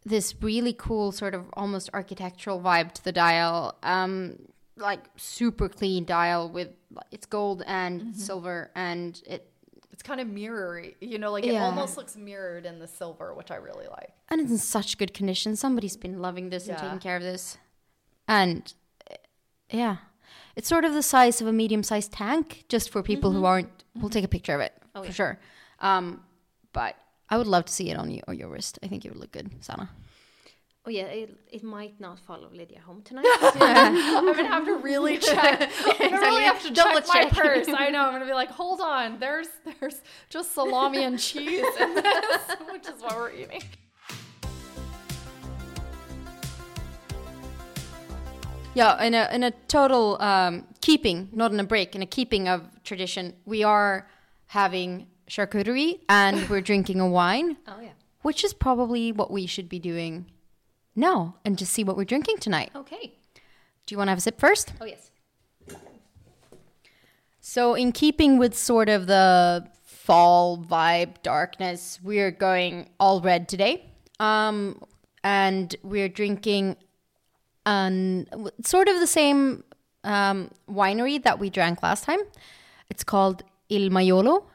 [0.06, 3.76] this really cool sort of almost architectural vibe to the dial.
[3.84, 4.38] Um,
[4.78, 6.70] like super clean dial with
[7.12, 8.14] it's gold and Mm-hmm.
[8.14, 9.48] silver, and it
[9.92, 13.52] it's kind of mirrory, you know, like it almost looks mirrored in the silver, which
[13.52, 14.12] I really like.
[14.30, 15.56] and it's in such good condition.
[15.56, 17.58] Somebody's been loving this and taking care of this.
[18.28, 18.74] And
[19.12, 19.16] uh,
[19.70, 19.98] yeah,
[20.56, 23.40] it's sort of the size of a medium sized tank, just for people Mm-hmm.
[23.40, 23.84] who aren't.
[23.96, 25.40] We'll take a picture of it Oh, for sure.
[25.80, 26.24] Um,
[26.74, 26.96] but
[27.32, 28.78] I would love to see it on you or your wrist.
[28.84, 29.90] I think it would look good, Sanna.
[30.86, 33.24] Oh yeah, it, it might not follow Lydia home tonight.
[33.42, 35.72] I'm gonna have to really check.
[35.88, 37.32] I'm gonna really have to Double check my check.
[37.34, 37.68] purse.
[37.70, 38.02] I know.
[38.02, 39.18] I'm gonna be like, hold on.
[39.20, 39.48] There's
[39.80, 43.62] there's just salami and cheese in this, which is what we're eating.
[48.74, 52.48] Yeah, in a in a total um, keeping, not in a break, in a keeping
[52.48, 54.08] of tradition, we are
[54.48, 57.58] having charcuterie and we're drinking a wine.
[57.68, 57.96] oh yeah.
[58.22, 60.26] which is probably what we should be doing
[60.94, 62.70] now and just see what we're drinking tonight.
[62.76, 63.14] Okay.
[63.86, 64.74] Do you want to have a sip first?
[64.82, 65.10] Oh yes.
[67.44, 73.90] So, in keeping with sort of the fall vibe, darkness, we're going all red today.
[74.20, 74.84] Um,
[75.24, 76.76] and we're drinking
[77.66, 78.28] an
[78.64, 79.64] sort of the same
[80.04, 82.20] um, winery that we drank last time.
[82.90, 84.46] It's called Il Maiolo,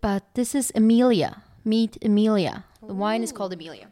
[0.00, 1.42] but this is Emilia.
[1.64, 2.64] Meet Emilia.
[2.86, 3.88] The wine is called Emilia.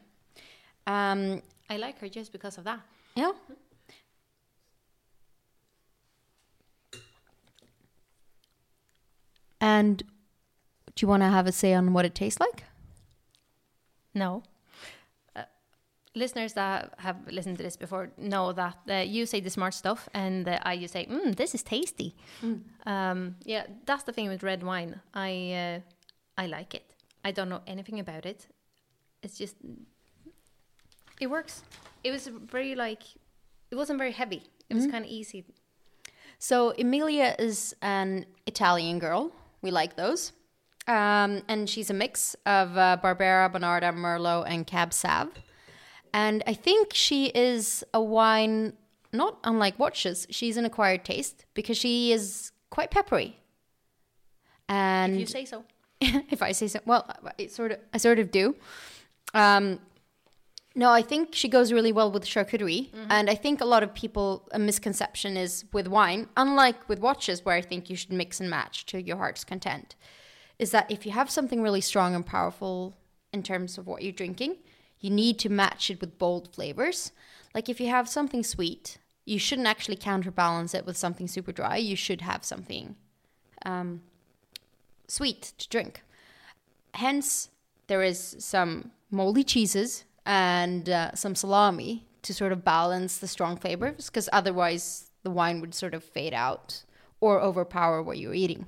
[0.87, 2.79] Um, I like her just because of that.
[3.15, 3.31] yeah.
[9.59, 10.03] And
[10.95, 12.63] do you want to have a say on what it tastes like?
[14.13, 14.43] No.
[15.35, 15.43] Uh,
[16.15, 20.07] listeners that have listened to this before know that uh, you say the smart stuff,
[20.13, 22.15] and uh, I just say, mm, "This is tasty."
[22.85, 25.01] Um, yeah, that's the thing with red wine.
[25.13, 25.79] I uh,
[26.37, 26.93] I like it.
[27.23, 28.47] I don't know anything about it.
[29.23, 29.55] It's just
[31.19, 31.63] it works.
[32.03, 33.03] It was very like
[33.71, 34.43] it wasn't very heavy.
[34.69, 35.45] It was kind of easy.
[36.39, 39.31] So Emilia is an Italian girl.
[39.61, 40.33] We like those.
[40.87, 45.29] Um, and she's a mix of uh, Barbera, Bonarda, Merlot, and Cab Sav.
[46.13, 48.73] And I think she is a wine,
[49.11, 50.27] not unlike watches.
[50.29, 53.39] She's an acquired taste because she is quite peppery.
[54.69, 55.63] And If you say so.
[56.01, 56.79] if I say so.
[56.85, 58.55] Well, I sort of, I sort of do.
[59.33, 59.79] Um,
[60.75, 63.95] no, I think she goes really well with charcuterie, and I think a lot of
[63.95, 68.39] people a misconception is with wine, unlike with watches, where I think you should mix
[68.39, 69.95] and match to your heart's content,
[70.59, 72.95] is that if you have something really strong and powerful
[73.33, 74.57] in terms of what you're drinking,
[74.99, 77.11] you need to match it with bold flavors.
[77.55, 81.77] Like if you have something sweet, you shouldn't actually counterbalance it with something super dry.
[81.77, 82.95] You should have something
[83.65, 84.01] um,
[85.07, 86.03] sweet to drink.
[86.93, 87.49] Hence,
[87.87, 93.55] there is some moldy cheeses and uh, some salami to sort of balance the strong
[93.55, 96.83] flavors, because otherwise the wine would sort of fade out
[97.21, 98.67] or overpower what you're eating.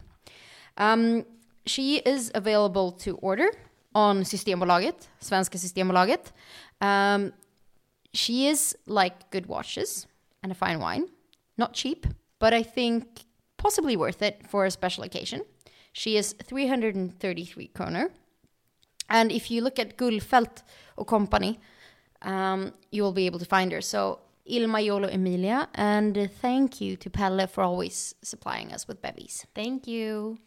[0.78, 1.26] Um,
[1.66, 3.50] she is available to order
[3.94, 6.32] on Systembolaget, Svenska Systembolaget.
[6.80, 7.34] Um,
[8.14, 10.08] she is like good watches
[10.42, 11.10] and a fine wine,
[11.58, 12.08] not cheap,
[12.40, 13.26] but I think
[13.58, 15.42] possibly worth it for a special occasion.
[16.00, 18.10] She is 333 kroner.
[19.10, 20.64] And if you look at Gullfeldt
[20.95, 21.60] or Company,
[22.22, 23.82] um, you will be able to find her.
[23.82, 29.45] So Il Maiolo, Emilia, and thank you to Pelle for always supplying us with bevies.
[29.54, 30.38] Thank you.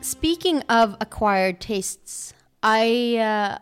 [0.00, 3.58] Speaking of acquired tastes, I uh,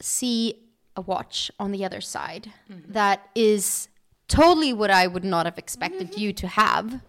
[0.00, 0.54] see
[0.94, 2.52] a watch on the other side
[2.86, 3.88] that is
[4.30, 7.02] totally what I would not have expected you to have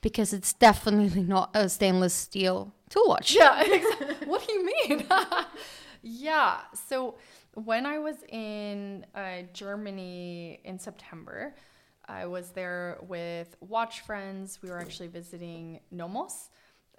[0.00, 3.34] because it's definitely not a stainless steel tool watch.
[3.34, 4.26] Yeah, exactly.
[4.26, 5.06] what do you mean?
[6.02, 6.60] yeah.
[6.88, 7.16] So
[7.54, 11.54] when I was in uh, Germany in September,
[12.06, 14.58] I was there with watch friends.
[14.62, 16.50] We were actually visiting Nomos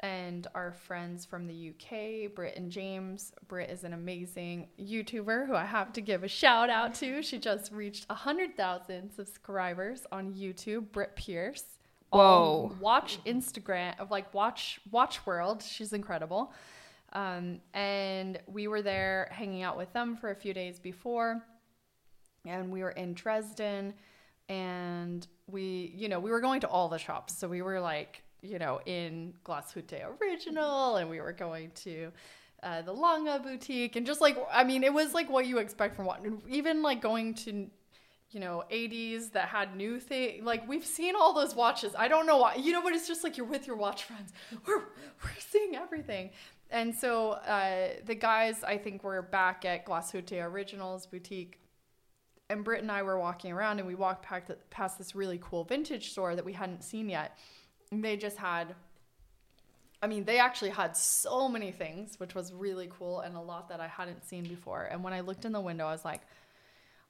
[0.02, 3.32] and our friends from the UK, Britt and James.
[3.48, 7.22] Britt is an amazing YouTuber who I have to give a shout out to.
[7.22, 11.64] She just reached 100,000 subscribers on YouTube, Britt Pearce.
[12.10, 12.72] Whoa.
[12.72, 15.64] Um, watch Instagram of like watch Watch World.
[15.64, 16.54] She's incredible.
[17.14, 21.42] Um, and we were there hanging out with them for a few days before.
[22.46, 23.94] And we were in Dresden
[24.50, 27.38] and we, you know, we were going to all the shops.
[27.38, 32.12] So we were like, you know, in Glashütte Original and we were going to
[32.64, 35.96] uh, the Lange boutique and just like, I mean, it was like what you expect
[35.96, 37.70] from what, even like going to
[38.32, 40.44] you know, 80s that had new thing.
[40.44, 41.94] Like we've seen all those watches.
[41.98, 44.34] I don't know why, you know, but it's just like you're with your watch friends.
[44.68, 46.32] We're we're seeing everything.
[46.70, 51.60] And so uh, the guys, I think, were back at Glashütte Originals boutique,
[52.50, 55.64] and Britt and I were walking around, and we walked past, past this really cool
[55.64, 57.38] vintage store that we hadn't seen yet.
[58.02, 58.76] They just had.
[60.02, 63.70] I mean, they actually had so many things, which was really cool, and a lot
[63.70, 64.84] that I hadn't seen before.
[64.84, 66.22] And when I looked in the window, I was like,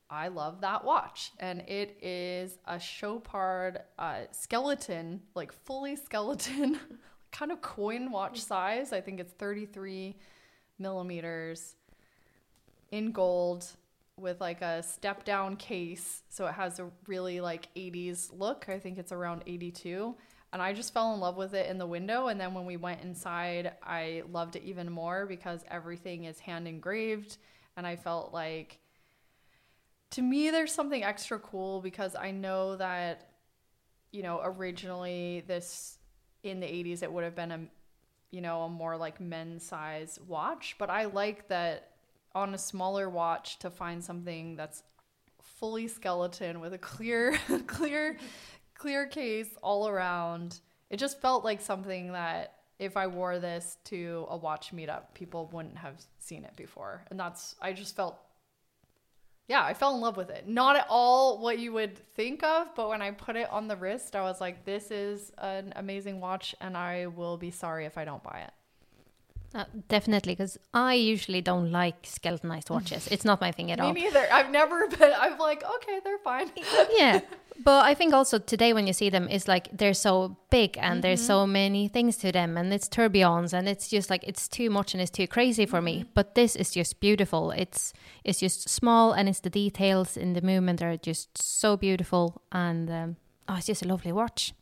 [0.09, 1.31] I love that watch.
[1.39, 6.79] And it is a Chopard uh, skeleton, like fully skeleton,
[7.31, 8.93] kind of coin watch size.
[8.93, 10.15] I think it's 33
[10.77, 11.75] millimeters
[12.91, 13.65] in gold
[14.17, 16.21] with like a step down case.
[16.29, 18.69] So it has a really like 80s look.
[18.69, 20.15] I think it's around 82.
[20.53, 22.27] And I just fell in love with it in the window.
[22.27, 26.67] And then when we went inside, I loved it even more because everything is hand
[26.67, 27.37] engraved.
[27.75, 28.79] And I felt like
[30.11, 33.31] to me there's something extra cool because I know that
[34.11, 35.97] you know originally this
[36.43, 37.59] in the 80s it would have been a
[38.31, 41.91] you know a more like men's size watch but I like that
[42.33, 44.83] on a smaller watch to find something that's
[45.41, 47.37] fully skeleton with a clear
[47.67, 48.17] clear
[48.77, 50.59] clear case all around
[50.89, 55.49] it just felt like something that if I wore this to a watch meetup people
[55.51, 58.19] wouldn't have seen it before and that's I just felt
[59.47, 60.47] yeah, I fell in love with it.
[60.47, 63.75] Not at all what you would think of, but when I put it on the
[63.75, 67.97] wrist, I was like, this is an amazing watch, and I will be sorry if
[67.97, 68.53] I don't buy it.
[69.55, 73.07] Uh, definitely, because I usually don't like skeletonized watches.
[73.11, 73.93] It's not my thing at all.
[73.93, 74.27] Me neither.
[74.29, 76.51] I've never been, I'm like, okay, they're fine.
[76.99, 77.21] yeah
[77.63, 81.01] but i think also today when you see them it's like they're so big and
[81.01, 84.69] there's so many things to them and it's tourbillons and it's just like it's too
[84.69, 87.93] much and it's too crazy for me but this is just beautiful it's
[88.25, 92.89] it's just small and it's the details in the movement are just so beautiful and
[92.91, 93.15] um,
[93.47, 94.53] oh it's just a lovely watch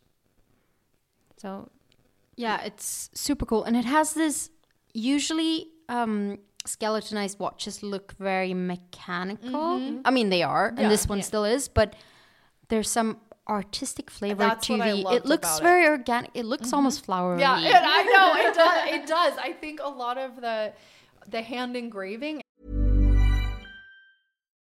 [1.37, 1.69] so
[2.35, 3.63] Yeah, it's super cool.
[3.63, 4.49] And it has this
[4.93, 9.99] usually um skeletonized watches look very mechanical.
[10.05, 10.89] I mean they are, and Yeah.
[10.89, 11.95] this one still is, but
[12.69, 13.17] there's some
[13.49, 15.63] artistic flavor That's to the it looks about it.
[15.63, 16.31] very organic.
[16.33, 17.41] It looks almost flowery.
[17.41, 18.95] yeah, and I know it does.
[18.95, 19.33] It does.
[19.37, 20.73] I think a lot of the
[21.27, 22.42] the hand engraving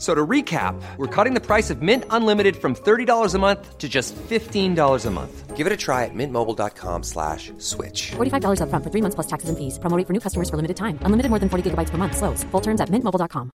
[0.00, 3.76] F- So to recap, we're cutting the price of Mint Unlimited from $30 a month
[3.76, 5.56] to just $15 a month.
[5.58, 8.12] Give it a try at mintmobile.com slash switch.
[8.16, 9.78] $45 upfront for three months plus taxes and fees.
[9.78, 10.96] Promo rate for new customers for limited time.
[11.02, 12.16] Unlimited more than 40 gigabytes per month.
[12.16, 12.44] Slows.
[12.44, 13.50] Full terms at mintmobile.com.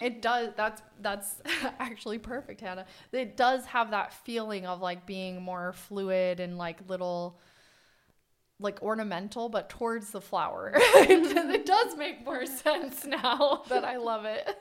[0.00, 0.50] It does.
[0.56, 1.36] That's that's
[1.78, 2.86] actually perfect, Hanna.
[3.12, 7.38] It does have that feeling of like being more fluid and like little,
[8.62, 10.72] like ornamental, but towards the flower.
[10.76, 14.56] it does make more sense now that I love it.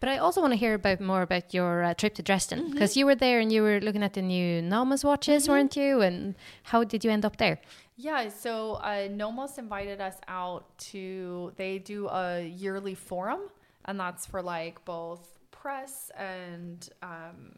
[0.00, 2.96] But I also want to hear about more about your uh, trip to Dresden because
[2.96, 6.00] you were there and you were looking at the new Nomos watches, weren't you?
[6.00, 7.60] And how did you end up there?
[7.96, 13.42] Yeah, so uh, Nomos invited us out to, they do a yearly forum,
[13.84, 17.52] and that's for like both press and um,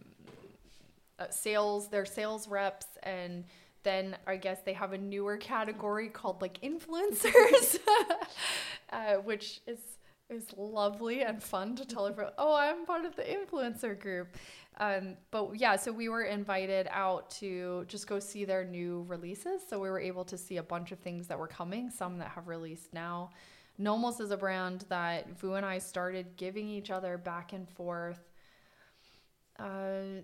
[1.19, 3.45] uh, sales, their sales reps, and
[3.85, 7.79] then I guess they have a newer category called like influencers,
[8.93, 9.79] uh, which is
[10.31, 14.37] is lovely and fun to tell everyone, oh, I'm part of the influencer group.
[14.79, 19.61] Um, but yeah, so we were invited out to just go see their new releases.
[19.69, 22.29] So we were able to see a bunch of things that were coming, some that
[22.29, 23.31] have released now.
[23.77, 28.21] Nomos is a brand that Vu and I started giving each other back and forth
[29.59, 30.23] uh,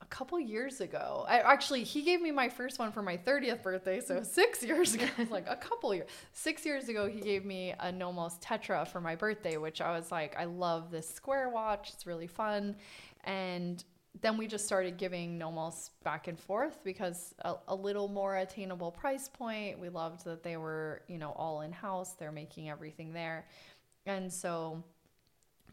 [0.00, 1.24] a couple years ago.
[1.28, 4.94] I actually he gave me my first one for my 30th birthday, so six years
[4.94, 5.06] ago.
[5.30, 6.08] Like a couple years.
[6.32, 10.12] Six years ago, he gave me a Nomos Tetra for my birthday, which I was
[10.12, 11.90] like, I love this square watch.
[11.92, 12.76] It's really fun,
[13.24, 13.82] and
[14.20, 18.90] then we just started giving Nomos back and forth because a, a little more attainable
[18.90, 19.78] price point.
[19.78, 22.14] We loved that they were, you know, all in house.
[22.14, 23.46] They're making everything there,
[24.06, 24.84] and so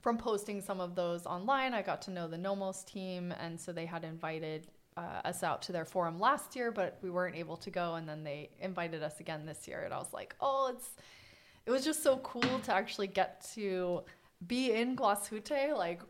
[0.04, 3.72] from posting some of those online, I got to know the Nomos team, and so
[3.72, 7.56] they had invited uh, us out to their forum last year, but we weren't able
[7.56, 10.72] to go, and then they invited us again this year, and I was like, oh,
[10.76, 10.89] it's
[11.66, 14.04] it was just so cool to actually get to
[14.45, 16.01] be in Glashütte, like,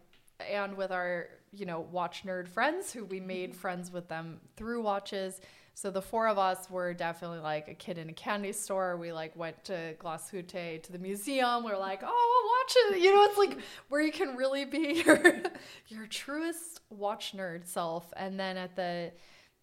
[0.52, 4.82] and with our you know watch nerd friends who we made friends with them through
[4.82, 5.40] watches.
[5.76, 8.98] So the four of us were definitely like a kid in a candy store.
[8.98, 11.64] We like went to Glashütte to the museum.
[11.64, 13.00] We are like, oh, watch it.
[13.00, 13.58] You know, it's like
[13.90, 15.42] where you can really be your
[15.88, 18.12] your truest watch nerd self.
[18.18, 19.12] And then at the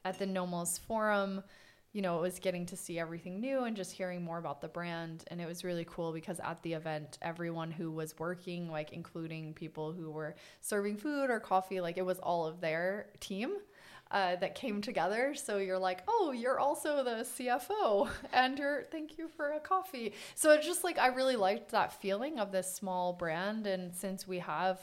[0.05, 1.43] at the Nomos forum,
[1.93, 4.69] you know, it was getting to see everything new and just hearing more about the
[4.69, 5.25] brand.
[5.29, 9.55] And it was really cool because at the event, everyone who was working, like including
[9.55, 13.57] people who were serving food or coffee, like it was all of their team
[14.11, 15.35] uh, that came together.
[15.35, 20.15] So you're like, oh, you're also the CFO, and you're thank you for a coffee.
[20.35, 24.27] So it's just like I really liked that feeling of this small brand, and since
[24.27, 24.81] we have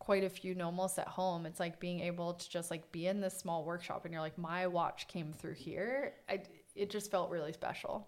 [0.00, 3.22] quite a few nomos at home it's like being able to just like be in
[3.22, 6.42] this small workshop and you're like my watch came through here I,
[6.74, 8.06] it just felt really special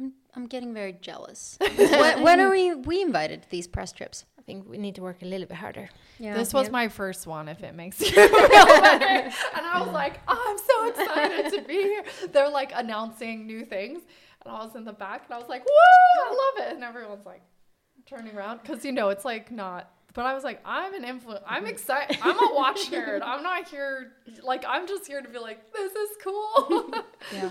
[0.00, 1.58] I'm I'm getting very jealous.
[1.76, 4.24] when, when are we we invited to these press trips?
[4.40, 5.90] I think we need to work a little bit harder.
[6.18, 6.34] Yeah.
[6.34, 9.04] this was my first one if it makes you feel better
[9.56, 13.64] and i was like oh, i'm so excited to be here they're like announcing new
[13.64, 14.02] things
[14.44, 16.84] and i was in the back and i was like whoa i love it and
[16.84, 17.40] everyone's like
[18.04, 21.42] turning around because you know it's like not but i was like i'm an influence
[21.46, 21.70] i'm mm-hmm.
[21.70, 24.12] excited i'm a watch nerd i'm not here
[24.42, 26.92] like i'm just here to be like this is cool
[27.32, 27.50] Yeah.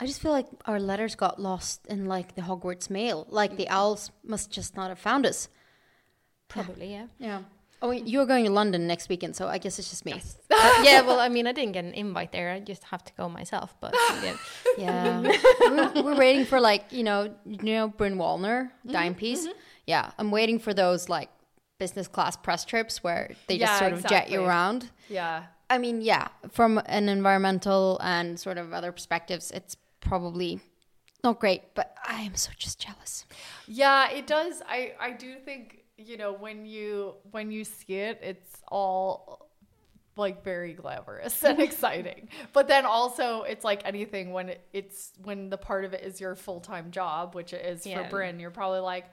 [0.00, 3.26] I just feel like our letters got lost in like the Hogwarts mail.
[3.28, 3.74] Like the mm-hmm.
[3.74, 5.48] owls must just not have found us.
[6.48, 7.06] Probably, yeah.
[7.18, 7.42] Yeah.
[7.80, 10.20] Oh, you're going to London next weekend, so I guess it's just me.
[10.60, 12.50] Uh, yeah, well, I mean, I didn't get an invite there.
[12.50, 13.76] I just have to go myself.
[13.80, 13.94] But
[14.24, 14.34] yeah,
[14.76, 15.20] Yeah.
[15.60, 19.46] we're, we're waiting for like, you know, you know Bryn Wallner, Dimepiece.
[19.86, 20.10] Yeah.
[20.18, 21.30] I'm waiting for those like
[21.78, 24.90] business class press trips where they just Yeah, sort of jet you around.
[25.08, 30.58] yeah I mean, yeah, from an environmental and sort of other perspectives, it's probably
[31.22, 33.26] not great, but I am so just jealous.
[33.68, 34.60] Yeah, it does.
[34.66, 39.46] I I do think you know when you when you see it, it's all
[40.16, 42.28] like very glamorous and exciting.
[42.52, 46.20] But then also it's like anything when it, it's when the part of it is
[46.20, 48.04] your full time job, which it is Yeah.
[48.04, 48.40] for Bryn.
[48.40, 49.06] You're probably like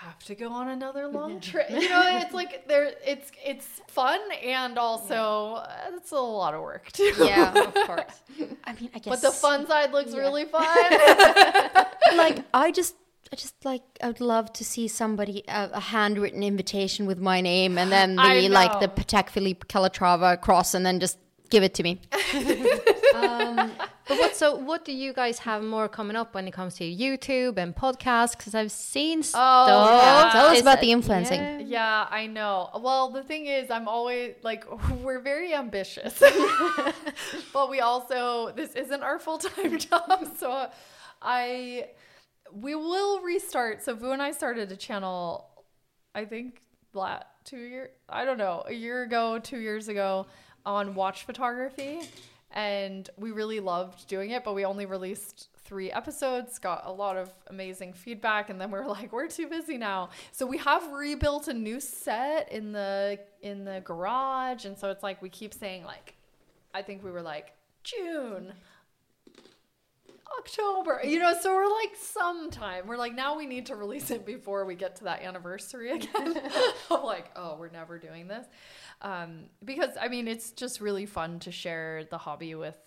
[0.00, 1.70] have to go on another long trip.
[1.70, 6.62] You know, it's like there it's it's fun and also uh, it's a lot of
[6.62, 7.12] work too.
[7.18, 8.22] Yeah, of course.
[8.64, 9.06] I mean, I guess.
[9.06, 10.64] But the fun side looks really fun.
[12.16, 12.94] like I just
[13.32, 17.40] I just like I would love to see somebody a, a handwritten invitation with my
[17.40, 18.92] name and then the like the know.
[18.94, 21.18] Patek Philippe Calatrava cross and then just
[21.50, 22.00] give it to me.
[23.16, 23.72] Um,
[24.06, 24.36] but what?
[24.36, 27.74] So, what do you guys have more coming up when it comes to YouTube and
[27.74, 28.36] podcasts?
[28.36, 29.68] Because I've seen oh, stuff.
[29.70, 30.30] Oh, yeah.
[30.32, 31.40] Tell us Is about it- the influencing.
[31.40, 31.58] yeah.
[31.76, 32.70] Yeah, I know.
[32.78, 34.64] Well, the thing is, I'm always like,
[35.02, 36.22] we're very ambitious,
[37.52, 40.28] but we also, this isn't our full time job.
[40.38, 40.68] So
[41.22, 41.88] I,
[42.52, 43.82] we will restart.
[43.82, 45.48] So Vu and I started a channel,
[46.14, 46.60] I think,
[46.92, 50.26] la two year, I don't know, a year ago, two years ago
[50.64, 52.00] on watch photography.
[52.50, 57.16] and we really loved doing it, but we only released three episodes, got a lot
[57.16, 60.10] of amazing feedback, and then we were like, we're too busy now.
[60.32, 65.02] So we have rebuilt a new set in the in the garage, and so it's
[65.02, 66.14] like we keep saying like,
[66.72, 67.52] I think we were like
[67.84, 68.52] June.
[70.38, 72.86] October, you know, so we're like sometime.
[72.86, 76.40] We're like now we need to release it before we get to that anniversary again.
[76.90, 78.46] I'm like, oh, we're never doing this,
[79.02, 82.78] um, because I mean, it's just really fun to share the hobby with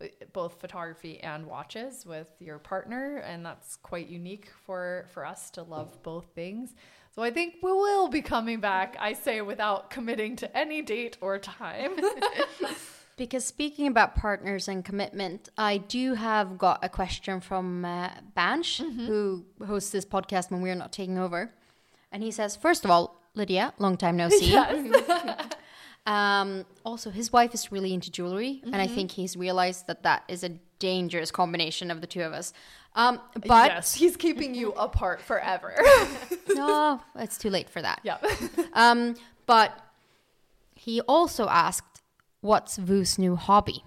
[0.00, 5.50] uh, both photography and watches with your partner, and that's quite unique for for us
[5.50, 6.74] to love both things.
[7.14, 8.96] So I think we will be coming back.
[9.00, 11.98] I say without committing to any date or time.
[13.16, 18.78] Because speaking about partners and commitment, I do have got a question from uh, Banch,
[18.78, 21.50] who hosts this podcast when we're not taking over.
[22.12, 24.54] And he says, first of all, Lydia, long time no see.
[26.06, 30.24] um, also, his wife is really into jewelry, and I think he's realized that that
[30.28, 32.52] is a dangerous combination of the two of us.
[32.94, 35.74] Um, but yes, he's keeping you apart forever.
[36.48, 38.00] no, it's too late for that.
[38.02, 38.18] yeah.
[38.72, 39.78] Um, but
[40.74, 41.95] he also asked,
[42.40, 43.84] "What's Vu's new hobby,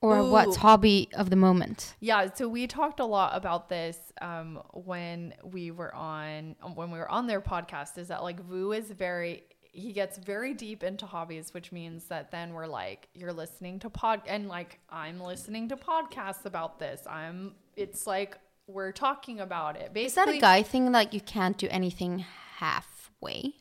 [0.00, 4.60] or what's hobby of the moment?" Yeah, so we talked a lot about this um,
[4.72, 7.98] when we were on when we were on their podcast.
[7.98, 12.30] Is that like Vu is very he gets very deep into hobbies, which means that
[12.30, 17.06] then we're like you're listening to pod and like I'm listening to podcasts about this.
[17.08, 19.94] I'm it's like we're talking about it.
[19.94, 20.92] Basically, Is that a guy thing?
[20.92, 22.24] Like you can't do anything
[22.56, 23.54] halfway?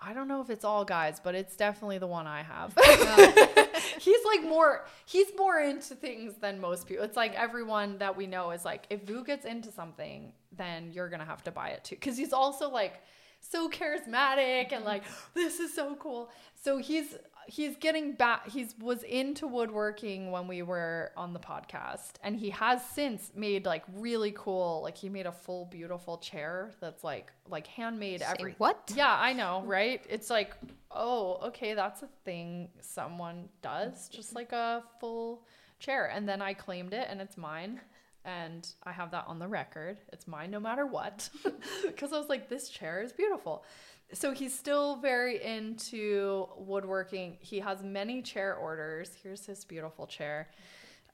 [0.00, 2.72] I don't know if it's all guys, but it's definitely the one I have.
[3.98, 7.04] he's like more he's more into things than most people.
[7.04, 11.08] It's like everyone that we know is like if Vu gets into something, then you're
[11.08, 13.02] going to have to buy it too cuz he's also like
[13.40, 15.02] so charismatic and like
[15.34, 16.30] this is so cool.
[16.54, 17.16] So he's
[17.48, 22.50] he's getting back he's was into woodworking when we were on the podcast and he
[22.50, 27.32] has since made like really cool like he made a full beautiful chair that's like
[27.48, 28.92] like handmade every what?
[28.94, 30.04] yeah i know right?
[30.08, 30.54] It's like
[30.90, 35.46] oh okay that's a thing someone does just like a full
[35.78, 36.10] chair.
[36.12, 37.80] And then i claimed it and it's mine
[38.24, 39.98] and i have that on the record.
[40.12, 41.30] It's mine no matter what
[41.86, 43.64] because i was like this chair is beautiful
[44.12, 47.36] so he's still very into woodworking.
[47.40, 49.12] He has many chair orders.
[49.22, 50.48] Here's his beautiful chair.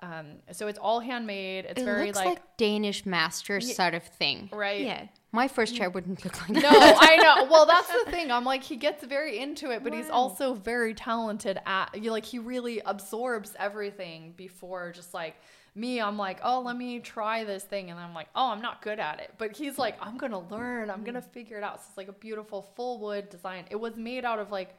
[0.01, 1.67] Um, so it's all handmade.
[1.69, 4.49] It's It very looks like, like, Danish masters sort of thing.
[4.53, 4.81] right.
[4.83, 5.07] Yeah.
[5.33, 6.97] My first chair wouldn't look like No, that.
[7.01, 7.45] I know.
[7.51, 8.31] Well, that's the thing.
[8.31, 12.25] I'm like he gets very into it, but he's also very talented at you like
[12.25, 15.35] he really absorbs everything before just like
[15.75, 17.91] me, I'm like, oh, let me try this thing.
[17.91, 19.35] And I'm like, oh, I'm not good at it.
[19.39, 20.91] But he's like, I'm going to learn.
[20.91, 21.31] I'm going to mm-hmm.
[21.31, 21.81] figure it out.
[21.81, 23.65] So it's like a beautiful full wood design.
[23.71, 24.75] It was made out of like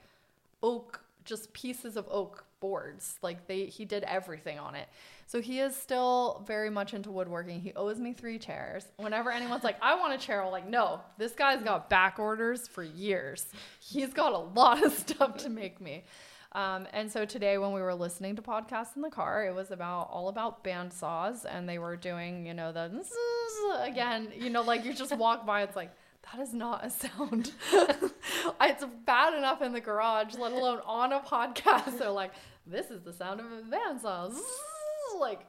[0.64, 3.20] oak, just pieces of oak boards.
[3.22, 4.88] Like they, he did everything on it.
[5.28, 7.60] So he is still very much into woodworking.
[7.60, 8.86] He owes me three chairs.
[8.98, 12.68] Whenever anyone's like, I want a chair, I'm like, no, this guy's got back orders
[12.68, 13.48] for years.
[13.80, 16.04] He's got a lot of stuff to make me.
[16.56, 19.72] Um, and so today, when we were listening to podcasts in the car, it was
[19.72, 23.06] about all about band saws, and they were doing, you know, the
[23.82, 25.92] again, you know, like you just walk by, it's like
[26.32, 27.52] that is not a sound.
[28.62, 32.00] it's bad enough in the garage, let alone on a podcast.
[32.00, 32.32] They're like,
[32.66, 34.30] this is the sound of a band saw.
[34.30, 34.42] Zzz,
[35.20, 35.42] like,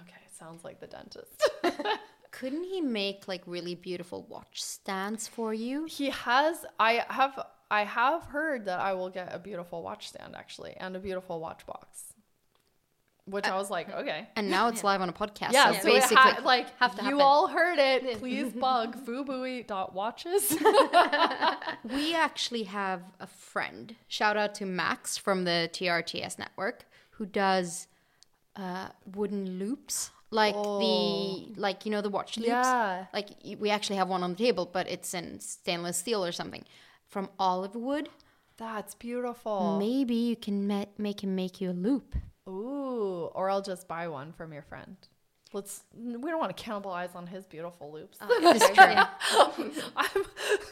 [0.00, 1.48] okay, sounds like the dentist.
[2.32, 5.84] Couldn't he make like really beautiful watch stands for you?
[5.84, 6.66] He has.
[6.80, 7.38] I have.
[7.70, 11.40] I have heard that I will get a beautiful watch stand actually, and a beautiful
[11.40, 12.14] watch box.
[13.26, 14.28] Which I was like, okay.
[14.36, 15.52] And now it's live on a podcast.
[15.52, 17.20] Yeah, so so it basically, ha- like have to you happen.
[17.22, 18.18] all heard it.
[18.18, 20.56] Please bug fubuoy.watches.
[21.84, 23.96] we actually have a friend.
[24.08, 27.86] Shout out to Max from the TRTS network who does
[28.56, 32.48] uh, wooden loops, like the like you know the watch loops.
[32.48, 33.06] Yeah.
[33.14, 36.64] Like we actually have one on the table, but it's in stainless steel or something
[37.14, 38.08] from olive wood.
[38.56, 39.76] That's beautiful.
[39.78, 42.16] Maybe you can ma- make him make you a loop.
[42.48, 44.96] Ooh, or I'll just buy one from your friend.
[45.52, 45.84] Let's.
[45.96, 48.18] We don't want to cannibalize on his beautiful loops.
[48.20, 49.54] Oh,
[49.96, 50.24] I'm,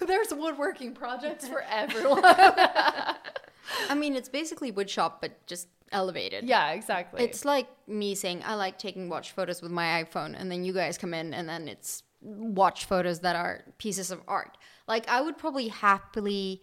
[0.05, 2.22] there's woodworking projects for everyone.
[2.24, 6.45] I mean, it's basically wood shop, but just elevated.
[6.45, 7.22] yeah, exactly.
[7.22, 10.72] It's like me saying I like taking watch photos with my iPhone, and then you
[10.72, 14.59] guys come in, and then it's watch photos that are pieces of art.
[14.89, 16.62] Like I would probably happily,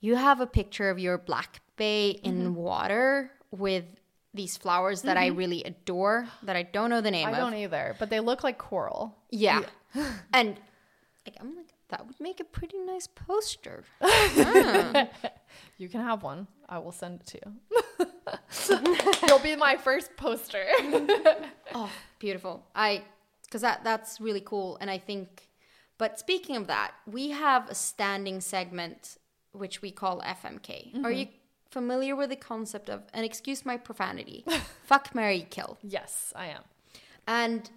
[0.00, 2.54] you have a picture of your black bay in Mm-hmm.
[2.54, 3.84] water with
[4.32, 7.34] these flowers that I really adore that I don't know the name of.
[7.34, 7.44] I of.
[7.44, 9.16] don't either, but they look like coral.
[9.30, 9.62] yeah,
[10.32, 10.56] and
[11.26, 13.84] like, I'm like that would make a pretty nice poster.
[15.76, 16.46] You can have one.
[16.68, 18.06] I will send it to you.
[19.28, 20.64] You'll be my first poster.
[21.74, 22.64] Oh, beautiful.
[22.74, 23.02] I
[23.44, 25.48] because that that's really cool, and I think.
[25.98, 29.18] But speaking of that, we have a standing segment
[29.52, 31.04] which we call FMK.
[31.04, 31.28] Are you
[31.70, 33.02] familiar with the concept of?
[33.12, 34.44] And excuse my profanity.
[34.84, 35.78] fuck, Mary, kill.
[35.82, 36.62] yes, I am.
[37.26, 37.70] And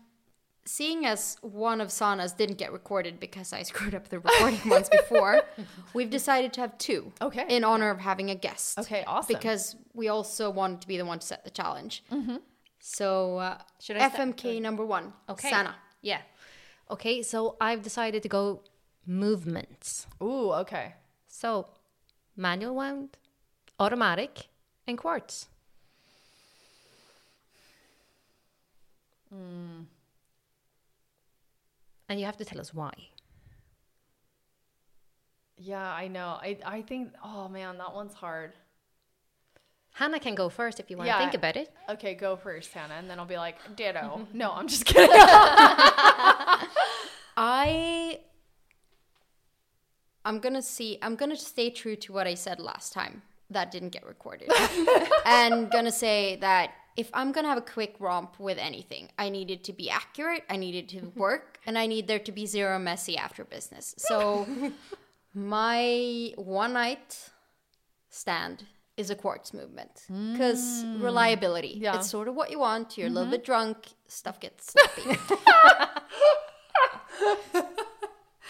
[0.66, 4.90] seeing as one of Sanna's didn't get recorded because I screwed up the recording once
[4.90, 5.42] before,
[5.94, 7.12] we've decided to have two.
[7.22, 7.46] Okay.
[7.50, 8.80] In honor of having a guest.
[8.80, 9.36] Okay, awesome.
[9.36, 12.04] Because we also wanted to be the one to set the challenge.
[12.12, 12.38] Mm-hmm.
[12.80, 15.14] So, uh, Should I FMK number one.
[15.30, 15.50] Okay.
[15.50, 15.76] Sanna.
[16.02, 16.22] Yeah.
[16.90, 18.62] Okay, so I've decided to go
[19.06, 20.08] movements.
[20.22, 20.94] Ooh, okay.
[21.28, 21.68] So
[22.36, 23.18] manual wound,
[23.80, 24.48] automatic,
[24.88, 25.48] and quartz.
[29.30, 29.84] Hmm.
[32.08, 32.94] And you have to tell us why.
[35.58, 36.38] Yeah, I know.
[36.42, 37.14] I I think.
[37.24, 38.54] Oh man, that one's hard.
[39.98, 41.18] Hanna can go first if you want to Yeah.
[41.18, 41.72] think about it.
[41.90, 44.28] Okay, go first, Hanna, and then I'll be like, ditto.
[44.34, 45.10] no, I'm just kidding.
[47.36, 48.20] I.
[50.24, 51.00] I'm gonna see.
[51.02, 53.24] I'm gonna stay true to what I said last time.
[53.50, 54.52] That didn't get recorded,
[55.26, 59.50] and gonna say that if I'm gonna have a quick romp with anything, I need
[59.50, 60.44] it to be accurate.
[60.48, 63.96] I need it to work, and I need there to be zero messy after business.
[63.98, 64.46] So,
[65.34, 67.32] my one night
[68.10, 68.66] stand
[68.98, 71.02] is a quartz movement because mm.
[71.02, 71.78] reliability.
[71.80, 71.96] Yeah.
[71.96, 72.98] It's sort of what you want.
[72.98, 73.52] You're a little bit mm-hmm.
[73.52, 73.78] drunk.
[74.08, 75.20] Stuff gets sloppy.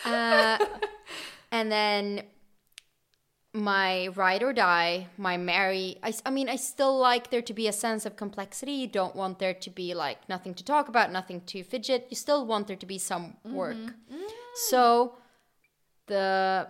[0.05, 0.57] Uh,
[1.51, 2.23] and then
[3.53, 5.97] my ride or die, my marry.
[6.25, 8.73] I mean, I still like there to be a sense of complexity.
[8.73, 12.07] You don't want there to be like nothing to talk about, nothing to fidget.
[12.09, 13.75] You still want there to be some work.
[13.75, 14.15] Mm-hmm.
[14.15, 14.29] Mm.
[14.69, 15.17] So
[16.05, 16.67] the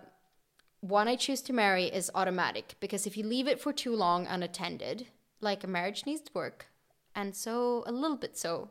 [0.81, 4.27] one I choose to marry is automatic because if you leave it for too long
[4.27, 5.07] unattended,
[5.41, 6.67] like a marriage needs work,
[7.15, 8.69] and so a little bit so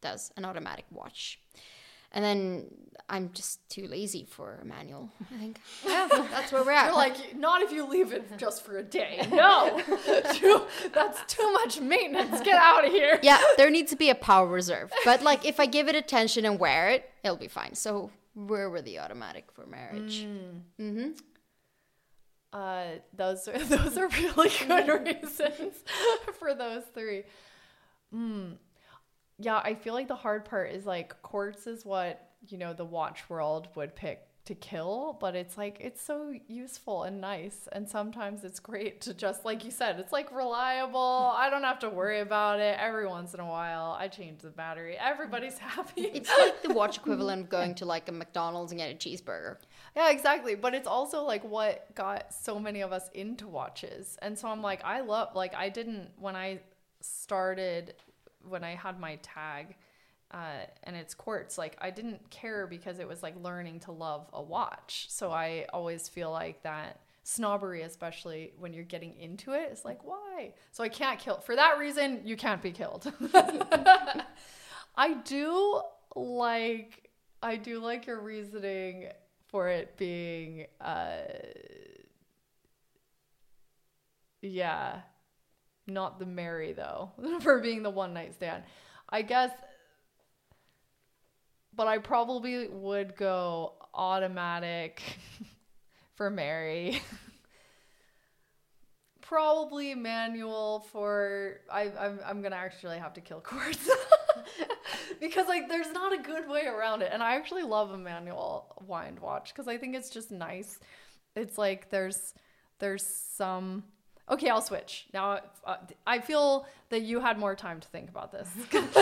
[0.00, 1.40] does an automatic watch.
[2.12, 2.66] And then
[3.10, 5.10] I'm just too lazy for a manual.
[5.20, 5.60] I think.
[5.86, 6.86] Yeah, that's where we're at.
[6.86, 9.26] You're like, not if you leave it just for a day.
[9.30, 9.82] No,
[10.32, 10.62] Too-
[10.94, 12.40] that's too much maintenance.
[12.40, 13.18] Get out of here.
[13.22, 14.92] yeah, there needs to be a power reserve.
[15.04, 17.74] But like, if I give it attention and wear it, it'll be fine.
[17.74, 20.26] So where were the automatic for marriage?
[20.80, 21.10] mm-hmm
[22.52, 25.74] Uh, those are those are really good reasons
[26.38, 27.24] for those three.
[28.14, 28.56] Mm.
[29.38, 32.84] Yeah, I feel like the hard part is like quartz is what you know the
[32.84, 37.88] watch world would pick to kill, but it's like it's so useful and nice, and
[37.88, 41.32] sometimes it's great to just like you said, it's like reliable.
[41.36, 42.78] I don't have to worry about it.
[42.80, 44.96] Every once in a while, I change the battery.
[44.98, 46.02] Everybody's happy.
[46.02, 49.56] It's like the watch equivalent of going to like a McDonald's and get a cheeseburger.
[49.96, 50.54] Yeah, exactly.
[50.54, 54.16] But it's also like what got so many of us into watches.
[54.22, 56.60] And so I'm like, I love, like, I didn't, when I
[57.00, 57.94] started,
[58.48, 59.76] when I had my tag
[60.30, 64.28] uh, and it's quartz, like, I didn't care because it was like learning to love
[64.32, 65.06] a watch.
[65.08, 70.04] So I always feel like that snobbery, especially when you're getting into it, is like,
[70.04, 70.54] why?
[70.72, 71.38] So I can't kill.
[71.38, 73.12] For that reason, you can't be killed.
[74.96, 75.82] I do
[76.14, 77.10] like
[77.42, 79.08] I do like your reasoning
[79.48, 81.18] for it being uh
[84.40, 85.00] yeah
[85.86, 88.62] not the Mary though for being the one night stand.
[89.08, 89.50] I guess
[91.76, 95.02] but I probably would go automatic
[96.14, 97.02] for Mary.
[99.20, 103.90] probably manual for I I'm I'm gonna actually have to kill Quartz.
[105.20, 108.66] because like there's not a good way around it and i actually love a manual
[108.86, 110.78] wind watch because i think it's just nice
[111.34, 112.34] it's like there's
[112.78, 113.84] there's some
[114.30, 115.06] okay i'll switch.
[115.12, 118.48] Now uh, i feel that you had more time to think about this.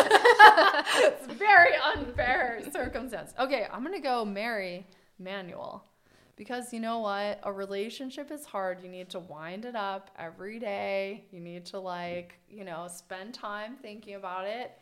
[0.97, 3.33] It's very unfair circumstance.
[3.39, 4.87] Okay i'm gonna go marry
[5.19, 5.85] manual
[6.37, 7.41] because you know what?
[7.45, 8.83] A relationship is hard.
[8.83, 11.25] You need to wind it up every day.
[11.31, 14.73] You need to like you know spend time thinking about it.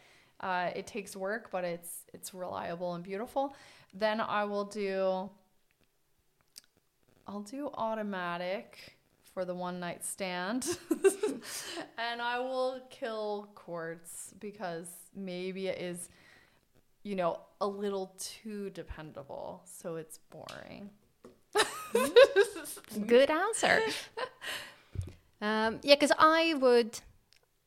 [0.40, 3.54] Uh, it takes work, but it's it's reliable and beautiful.
[3.94, 5.30] Then I will do
[7.26, 8.96] I'll do automatic
[9.32, 10.66] for the one night stand.
[11.98, 16.08] and I will kill quartz because maybe it is
[17.02, 20.90] you know a little too dependable, so it's boring.
[23.06, 23.80] Good answer.
[25.40, 27.00] um, yeah, because I would.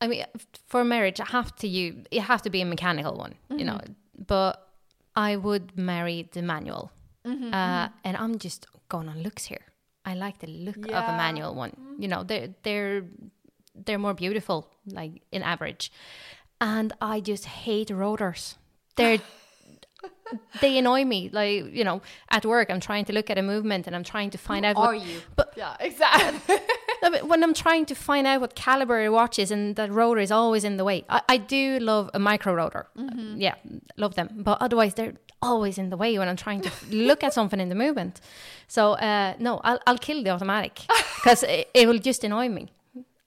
[0.00, 0.24] I mean,
[0.66, 2.02] for marriage, I have to you.
[2.10, 3.80] It have to be a mechanical one, you know.
[4.26, 4.68] But
[5.14, 6.90] I would marry the manual,
[7.24, 9.64] uh, and I'm just going on looks here.
[10.06, 11.70] I like the look of a manual one.
[11.70, 12.02] Mm-hmm.
[12.02, 13.04] You know, they're they're
[13.74, 15.92] they're more beautiful, like in average.
[16.60, 18.56] And I just hate rotors.
[18.94, 19.18] They're
[20.60, 21.28] they annoy me.
[21.32, 24.30] Like you know, at work, I'm trying to look at a movement and I'm trying
[24.30, 24.76] to find out.
[24.76, 25.20] are what, you?
[25.34, 26.56] But Yeah, exactly.
[27.22, 30.30] when I'm trying to find out what caliber a watch is, and that rotor is
[30.30, 31.04] always in the way.
[31.08, 32.86] I, I do love a micro rotor.
[32.96, 33.40] Mm-hmm.
[33.40, 33.54] Yeah,
[33.96, 34.28] love them.
[34.36, 37.68] But otherwise, they're always in the way when I'm trying to look at something in
[37.68, 38.20] the movement.
[38.68, 40.80] So uh, no, I'll, I'll kill the automatic
[41.16, 42.68] because it, it will just annoy me.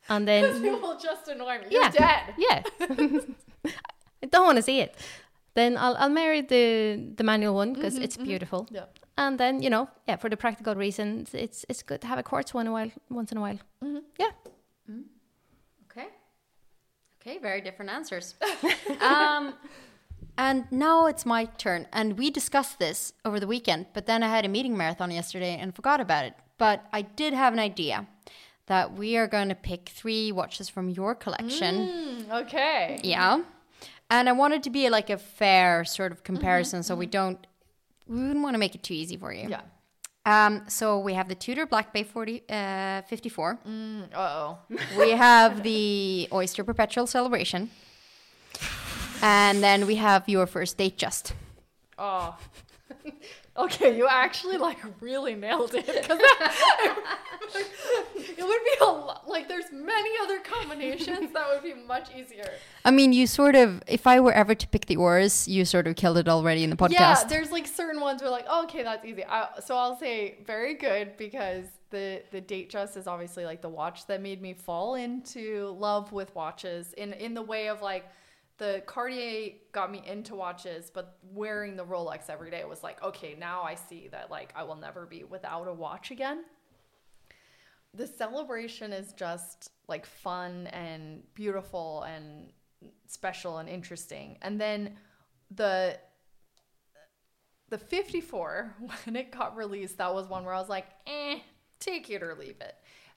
[0.09, 1.65] And then you will just annoy me.
[1.71, 2.33] You're yeah, dead.
[2.37, 3.71] yeah,
[4.23, 4.95] I don't want to see it.
[5.53, 8.67] Then I'll I'll marry the the manual one because it's beautiful.
[8.71, 8.85] Yeah.
[9.17, 12.23] And then you know, yeah, for the practical reasons, it's it's good to have a
[12.23, 13.59] quartz one a while, once in a while.
[14.17, 14.31] Yeah.
[15.91, 16.07] Okay.
[17.21, 18.35] Okay, very different answers.
[19.01, 19.53] um,
[20.39, 21.85] and now it's my turn.
[21.91, 25.57] And we discussed this over the weekend, but then I had a meeting marathon yesterday
[25.59, 26.33] and forgot about it.
[26.57, 28.07] But I did have an idea
[28.67, 32.25] that we are going to pick three watches from your collection.
[32.31, 33.01] Okay.
[33.03, 33.41] Yeah.
[34.09, 37.45] And I wanted to be like a fair sort of comparison so we don't,
[38.07, 39.49] we wouldn't want to make it too easy for you.
[39.49, 39.61] Yeah.
[40.25, 43.59] Um, so we have the Tudor Black Bay 40, uh, 54.
[43.65, 44.57] Uh oh.
[44.97, 47.71] we have the Oyster Perpetual Celebration.
[49.21, 51.33] And then we have your first Datejust.
[51.97, 52.37] Oh.
[53.59, 56.17] Okay, you actually like really nailed it because
[58.37, 59.27] it would be a lot.
[59.27, 62.49] Like, there's many other combinations that would be much easier.
[62.85, 65.87] I mean, you sort of, if I were ever to pick the Oars, you sort
[65.87, 66.91] of killed it already in the podcast.
[66.91, 69.25] Yeah, there's like certain ones where like, oh, okay, that's easy.
[69.25, 74.05] I, so I'll say very good because the the Datejust is obviously like the watch
[74.07, 78.07] that made me fall into love with watches in in the way of like
[78.59, 83.35] the Cartier got me into watches, but wearing the Rolex every day was like, okay,
[83.39, 86.43] now I see that like I will never be without a watch again.
[87.95, 92.51] The celebration is just like fun and beautiful and
[93.07, 94.37] special and interesting.
[94.41, 94.97] And then
[95.49, 95.97] the
[97.69, 101.39] the 54 when it got released that was one where i was like eh
[101.79, 102.75] take it or leave it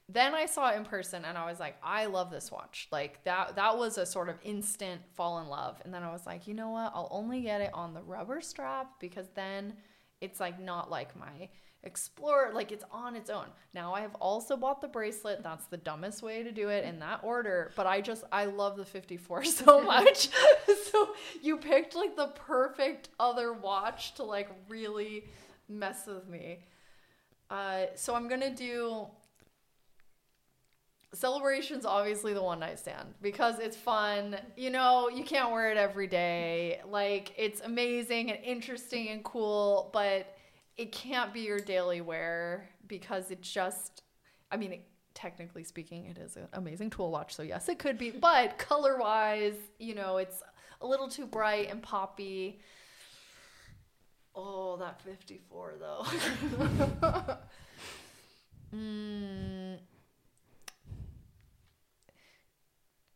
[0.09, 2.87] then i saw it in person and i was like i love this watch.
[2.91, 5.81] Like that that was a sort of instant fall in love.
[5.85, 6.91] And then i was like you know what?
[6.93, 9.73] I'll only get it on the rubber strap because then
[10.21, 11.49] it's like not like my
[11.85, 13.45] explorer like it's on its own.
[13.73, 15.41] Now i have also bought the bracelet.
[15.41, 17.71] That's the dumbest way to do it in that order.
[17.75, 20.29] But i just i love the 54 so much.
[20.91, 21.09] So
[21.41, 25.23] you picked like the perfect other watch to like really
[25.67, 26.59] mess with me.
[27.49, 29.07] Uh so i'm gonna do
[31.13, 34.37] celebration's obviously the one night stand because it's fun.
[34.57, 36.81] You know you can't wear it every day.
[36.87, 40.35] Like it's amazing and interesting and cool but
[40.77, 44.03] it can't be your daily wear because it just
[44.51, 47.97] i mean it, technically speaking it is an amazing tool watch so yes it could
[47.97, 50.41] be but color wise you know it's
[50.81, 52.59] a little too bright and poppy.
[54.35, 57.37] Oh that 54 though.
[58.75, 59.77] Mm,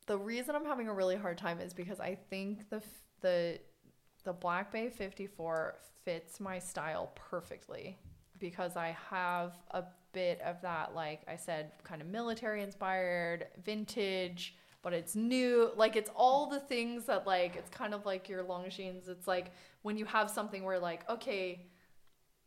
[0.08, 2.82] the reason I'm having a really hard time is because I think the
[3.22, 3.60] the
[4.24, 7.97] the Black Bay 54 fits my style perfectly
[8.39, 9.84] because I have a
[10.14, 15.72] bit of that like I said kind of military inspired, vintage, but it's new.
[15.76, 19.10] Like it's all the things that like it's kind of like your Longines.
[19.10, 19.51] It's like
[19.82, 21.68] when you have something where like okay,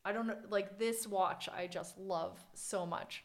[0.05, 3.25] I don't know like this watch I just love so much.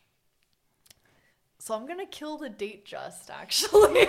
[1.58, 4.08] So I'm gonna kill the Datejust actually,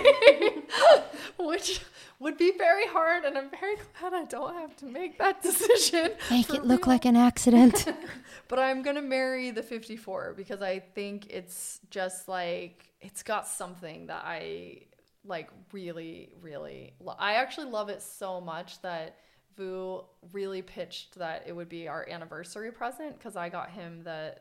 [1.39, 1.81] which
[2.19, 6.11] would be very hard, and I'm very glad I don't have to make that decision.
[6.29, 6.93] Make it look real.
[6.95, 7.87] like an accident.
[8.49, 14.07] But I'm gonna marry the 54 because I think it's just like it's got something
[14.07, 14.83] that I
[15.25, 16.93] like really, really.
[17.01, 19.17] Lo- I actually love it so much that
[19.57, 24.35] Vu really pitched that it would be our anniversary present because I got him the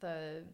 [0.00, 0.44] the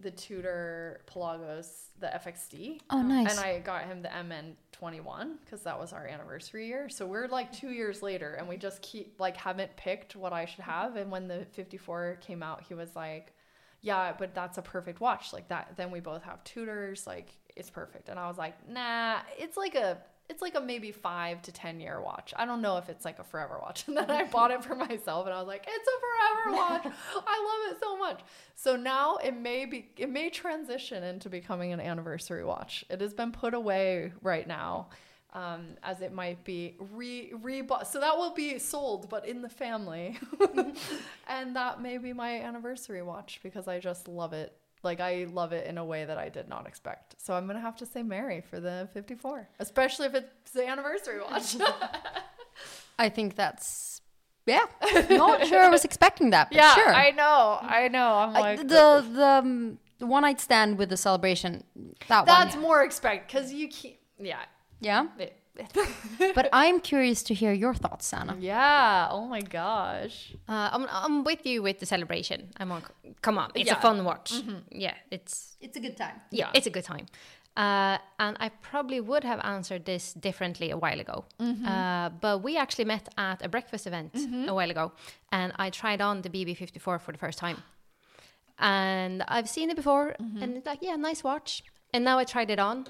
[0.00, 2.80] the Tudor Pelagos, the FXD.
[2.90, 3.30] Oh, nice.
[3.30, 6.88] And I got him the MN21 because that was our anniversary year.
[6.88, 10.44] So we're like two years later, and we just keep like haven't picked what I
[10.44, 10.96] should have.
[10.96, 13.32] And when the 54 came out, he was like,
[13.80, 15.32] "Yeah, but that's a perfect watch.
[15.32, 15.72] Like that.
[15.76, 17.06] Then we both have Tudors.
[17.06, 20.92] Like it's perfect." And I was like, "Nah, it's like a." It's like a maybe
[20.92, 22.34] five to ten year watch.
[22.36, 23.84] I don't know if it's like a forever watch.
[23.88, 26.94] And then I bought it for myself, and I was like, "It's a forever watch.
[27.26, 28.20] I love it so much."
[28.54, 32.84] So now it may be it may transition into becoming an anniversary watch.
[32.90, 34.88] It has been put away right now,
[35.32, 37.86] um, as it might be re rebought.
[37.86, 40.18] So that will be sold, but in the family,
[41.28, 45.52] and that may be my anniversary watch because I just love it Like I love
[45.52, 47.16] it in a way that I did not expect.
[47.18, 51.20] So I'm gonna have to say Mary for the 54, especially if it's the anniversary
[51.20, 51.56] watch.
[52.98, 54.00] I think that's
[54.46, 54.64] yeah.
[55.10, 56.88] Not sure I was expecting that, but yeah, sure.
[56.88, 58.14] I know, I know.
[58.14, 61.64] I'm I- like the the um, the one night stand with the celebration.
[62.08, 62.62] That that's one.
[62.62, 63.94] more expect because you can't.
[64.18, 64.40] Yeah,
[64.80, 65.06] Yeah.
[65.18, 65.37] It-
[66.34, 68.36] But I'm curious to hear your thoughts, Sanna.
[68.40, 69.08] yeah.
[69.10, 70.32] Oh my gosh.
[70.48, 72.50] Uh, I'm, I'm with you with the celebration.
[72.58, 72.82] I'm on.
[73.22, 73.78] Come on, it's Yeah.
[73.78, 74.32] a fun watch.
[74.70, 76.20] Yeah, it's It's a good time.
[76.30, 77.06] yeah, it's a good time.
[77.56, 81.24] Uh, and I probably would have answered this differently a while ago.
[81.40, 84.14] Uh, but we actually met at a breakfast event
[84.48, 84.92] a while ago,
[85.32, 87.56] and I tried on the BB54 for the first time.
[88.58, 91.62] And I've seen it before, and it's like, yeah, nice watch.
[91.94, 92.86] And now I tried it on,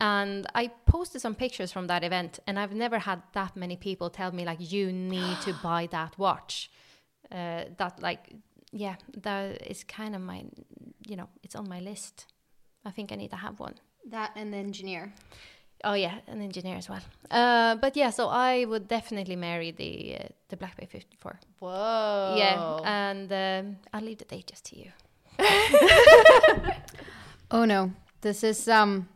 [0.00, 4.10] and I posted some pictures from that event, and I've never had that many people
[4.10, 6.70] tell me like, you need to buy that watch.
[7.30, 8.32] Uh, that like,
[8.72, 10.44] yeah, that is kind of my,
[11.06, 12.26] you know, it's on my list.
[12.84, 13.74] I think I need to have one.
[14.08, 15.12] That and the engineer.
[15.84, 17.00] Oh yeah, an engineer as well.
[17.30, 21.40] Uh, but yeah, so I would definitely marry the uh, the Black Bay 54.
[21.58, 22.34] Whoa.
[22.36, 24.90] Yeah, and um, I'll leave the Datejust to you.
[27.50, 27.92] Oh no.
[28.20, 29.08] This is um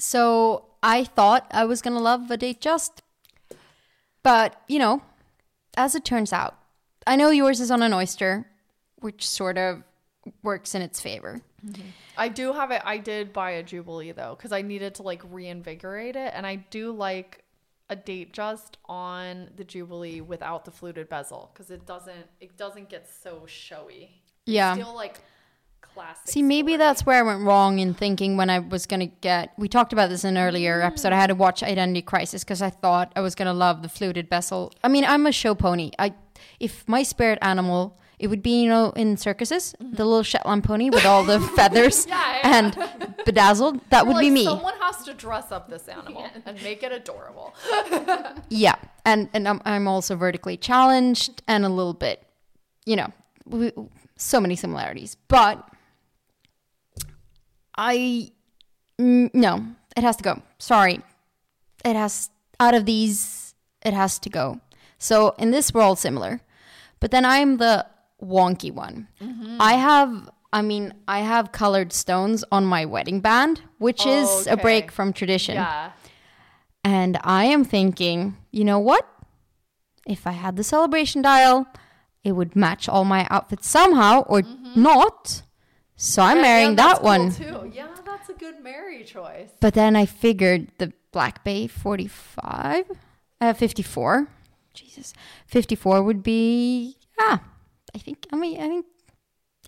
[0.00, 3.00] so I thought I was gonna love a Datejust.
[4.22, 5.02] But, you know,
[5.76, 6.58] as it turns out,
[7.06, 8.46] I know yours is on an oyster,
[8.96, 9.82] which sort of
[10.42, 11.40] works in its favor.
[11.64, 11.82] Mm-hmm.
[12.18, 12.82] I do have it.
[12.84, 16.56] I did buy a Jubilee though, because I needed to like reinvigorate it, and I
[16.56, 17.44] do like
[17.88, 23.08] a Datejust on the Jubilee without the fluted bezel, because it doesn't it doesn't get
[23.08, 24.22] so showy.
[24.46, 24.74] It's Yeah.
[24.74, 25.20] still like
[26.00, 26.28] classic.
[26.28, 26.78] See, maybe story.
[26.78, 29.52] that's where I went wrong in thinking when I was gonna get.
[29.58, 30.86] We talked about this in an earlier mm.
[30.86, 31.12] episode.
[31.12, 34.28] I had to watch Identity Crisis because I thought I was gonna love the fluted
[34.28, 34.72] bezel.
[34.82, 35.90] I mean, I'm a show pony.
[35.98, 36.14] I,
[36.58, 39.94] if my spirit animal, it would be you know in circuses, mm-hmm.
[39.94, 42.76] the little Shetland pony with all the feathers Yeah, and
[43.24, 43.80] bedazzled.
[43.90, 44.44] That would Like, be me.
[44.44, 47.54] Someone has to dress up this animal and make it adorable.
[48.48, 52.26] Yeah, and and I'm I'm also vertically challenged and a little bit,
[52.84, 53.12] you know,
[53.46, 53.72] we,
[54.16, 55.16] so many similarities.
[55.28, 55.68] But
[57.80, 58.32] I
[58.98, 59.66] no,
[59.96, 60.42] it has to go.
[60.58, 61.00] Sorry,
[61.82, 62.28] it has
[62.60, 64.60] out of these, it has to go.
[64.98, 66.42] So in this we're all similar,
[67.00, 67.86] but then I'm the
[68.22, 69.08] wonky one.
[69.20, 69.56] Mm-hmm.
[69.58, 70.30] I have.
[70.52, 75.12] I mean, I have colored stones on my wedding band, which is a break from
[75.12, 75.54] tradition.
[75.54, 75.92] Yeah.
[76.82, 79.06] And I am thinking, you know what?
[80.08, 81.68] If I had the celebration dial,
[82.24, 84.82] it would match all my outfits somehow or mm-hmm.
[84.82, 85.42] not.
[86.02, 87.30] So I'm Yeah, marrying yeah, that one.
[87.30, 87.72] cool, too.
[87.74, 89.50] Yeah, that's a good marry choice.
[89.60, 92.90] But then I figured the Black Bay 45,
[93.38, 94.26] uh, 54.
[94.72, 95.12] Jesus.
[95.46, 97.42] 54 would be, ah,
[97.94, 98.86] I think, I mean, I think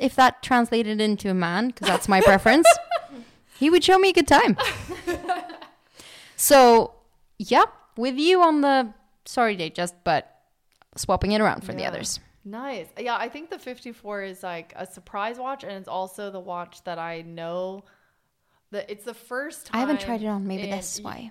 [0.01, 2.67] if that translated into a man, because that's my preference,
[3.59, 4.57] he would show me a good time.
[6.37, 6.95] so,
[7.37, 7.65] yeah,
[7.95, 8.95] with you on the
[9.27, 10.35] sorry date, just but
[10.97, 12.21] swapping it around for the others.
[12.45, 12.89] Nice.
[12.99, 16.83] Yeah, I think the 54 is like a surprise watch, and it's also the watch
[16.85, 17.85] that I know
[18.73, 19.77] that it's the first time.
[19.77, 20.47] I haven't tried it on.
[20.47, 21.31] Maybe that's why.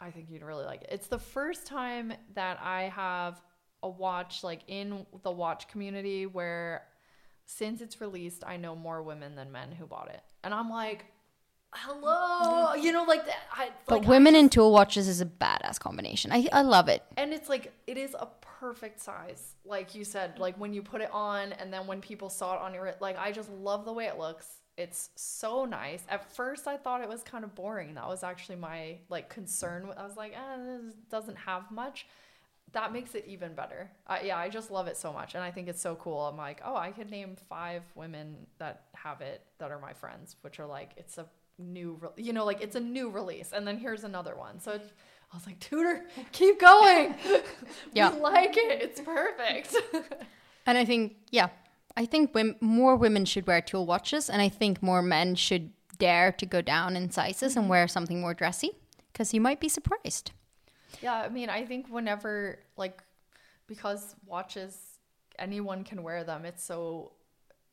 [0.00, 0.88] I think you'd really like it.
[0.92, 3.40] It's the first time that I have
[3.82, 6.86] a watch like in the watch community where
[7.46, 10.22] since it's released, I know more women than men who bought it.
[10.42, 11.04] And I'm like,
[11.74, 13.36] hello, you know, like that.
[13.52, 16.32] I, But like, I women just- in tool watches is a badass combination.
[16.32, 17.02] I, I love it.
[17.16, 18.28] and it's like it is a
[18.60, 22.30] perfect size like you said like when you put it on and then when people
[22.30, 24.46] saw it on your like i just love the way it looks.
[24.78, 26.02] It's so nice.
[26.08, 27.94] At first i thought it was kind of boring.
[27.94, 29.88] That was actually my like concern.
[29.96, 32.06] I was like eh, this doesn't have much.
[32.72, 33.90] That makes it even better.
[34.06, 35.34] Uh, yeah i just love it so much.
[35.34, 36.20] And i think it's so cool.
[36.22, 40.36] I'm like oh i could name five women that have it that are my friends
[40.40, 41.26] which are like it's a
[41.58, 44.60] new re- you know like it's a new release and then here's another one.
[44.60, 44.92] So it's,
[45.32, 47.14] i was like Tudor keep going.
[47.92, 48.12] Yeah.
[48.12, 48.82] we like it.
[48.82, 49.74] It's perfect.
[50.66, 51.48] And I think, yeah,
[51.94, 56.32] I think more women should wear tool watches, and I think more men should dare
[56.32, 57.70] to go down in sizes and mm-hmm.
[57.70, 58.70] wear something more dressy,
[59.12, 60.30] because you might be surprised.
[61.02, 63.02] yeah i mean i think whenever like
[63.66, 64.94] because watches
[65.38, 66.44] anyone can wear them.
[66.44, 67.12] It's so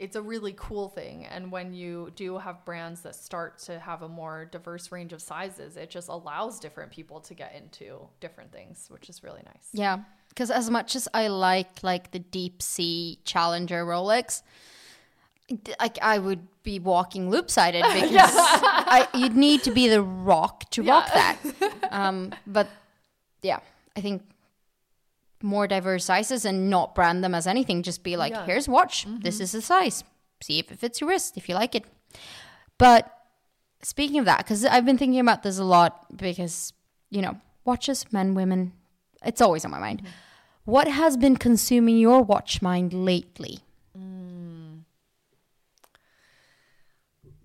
[0.02, 1.28] it's a really cool thing.
[1.28, 5.22] And when you do have brands that start to have a more diverse range of
[5.22, 9.70] sizes it just allows different people to get into different things which is really nice.
[9.72, 10.00] Yeah,
[10.30, 14.42] because as much as I like like the deep sea Challenger Rolex,
[15.80, 20.68] like I would be walking loop sided because I, you'd need to be the rock
[20.72, 21.38] to rock that.
[21.92, 22.70] Um, but
[23.42, 23.60] yeah,
[23.98, 24.24] I think
[25.44, 27.84] more diverse sizes and not brand them as anything.
[27.84, 28.46] Just be like, Yeah.
[28.46, 29.06] here's a watch.
[29.08, 29.20] Mm-hmm.
[29.22, 30.04] This is the size.
[30.42, 31.86] see if it fits your wrist, if you like it.
[32.80, 33.12] But
[33.84, 36.74] speaking of that, because I've been thinking about this a lot because,
[37.12, 38.74] you know, watches, men, women,
[39.24, 40.00] it's always on my mind.
[40.00, 40.10] Mm-hmm.
[40.66, 43.60] What has been consuming your watch mind lately?
[43.98, 44.82] Mm.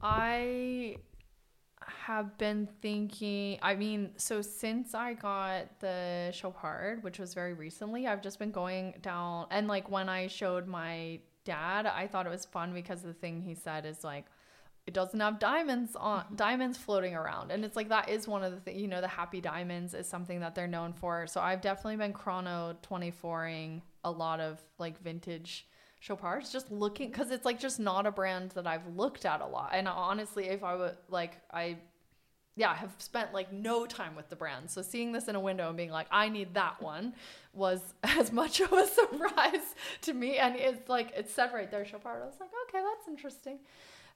[0.02, 0.96] I
[2.06, 8.06] have been thinking, I mean, so since I got the Chopard, which was very recently,
[8.06, 12.28] I've just been going down and like when I showed my dad, I thought it
[12.30, 14.26] was fun because the thing he said is like
[14.86, 16.36] it doesn't have diamonds on mm-hmm.
[16.36, 17.50] diamonds floating around.
[17.50, 20.06] And it's like that is one of the things you know the happy diamonds is
[20.06, 21.26] something that they're known for.
[21.26, 25.66] So i've definitely been chrono 24ing a lot of like vintage
[26.06, 29.46] Chopards just looking because it's like just not a brand that I've looked at a
[29.46, 29.70] lot.
[29.72, 31.78] And honestly, if I would like, I
[32.56, 34.70] yeah, have spent like no time with the brand.
[34.70, 37.14] So seeing this in a window and being like, I need that one
[37.52, 40.38] was as much of a surprise to me.
[40.38, 42.22] And it's like, it said right there, Chopard.
[42.22, 43.58] I was like, okay, that's interesting.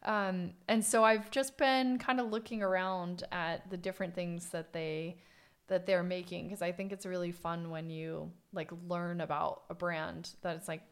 [0.05, 4.73] Um, and so I've just been kind of looking around at the different things that
[4.73, 5.19] they
[5.69, 9.75] that they're making because I think it's really fun when you like learn about a
[9.75, 10.83] brand that it's like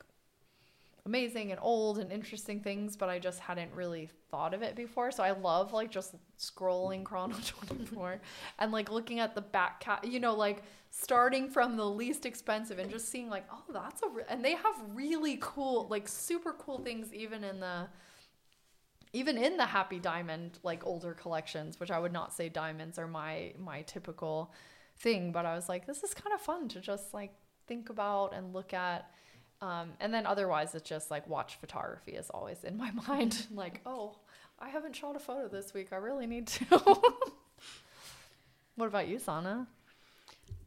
[1.08, 5.10] amazing and old and interesting things, but I just hadn't really thought of it before.
[5.10, 7.34] So I love like just scrolling Chrono
[7.66, 8.20] 24
[8.58, 12.78] and like looking at the back cat, you know, like starting from the least expensive
[12.78, 14.22] and just seeing like, oh, that's a, re-.
[14.28, 17.88] and they have really cool, like super cool things even in the,
[19.14, 23.06] even in the happy diamond like older collections which i would not say diamonds are
[23.06, 24.52] my my typical
[24.98, 27.32] thing but i was like this is kind of fun to just like
[27.66, 29.10] think about and look at
[29.60, 33.46] um, and then otherwise, it's just like watch photography is always in my mind.
[33.54, 34.16] like, oh,
[34.58, 35.88] I haven't shot a photo this week.
[35.92, 36.64] I really need to.
[38.76, 39.66] what about you, Sanna?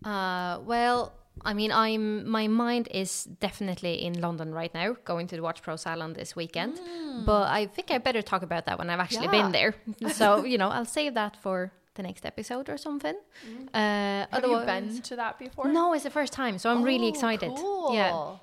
[0.04, 1.14] Uh, well,
[1.44, 5.78] I mean, I'm my mind is definitely in London right now, going to the WatchPro
[5.80, 6.80] Salon this weekend.
[7.26, 9.42] But I think I better talk about that when I've actually Yeah.
[9.44, 9.76] been there.
[10.14, 13.16] so you know, I'll save that for the next episode or something.
[13.74, 15.68] Uh, Have you been to that before?
[15.68, 17.52] No, it's the first time, so I'm really Oh, excited.
[17.56, 17.94] cool.
[17.94, 18.38] Yeah.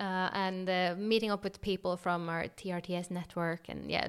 [0.00, 4.08] Uh, and uh, meeting up with people from our TRTS network, and yeah,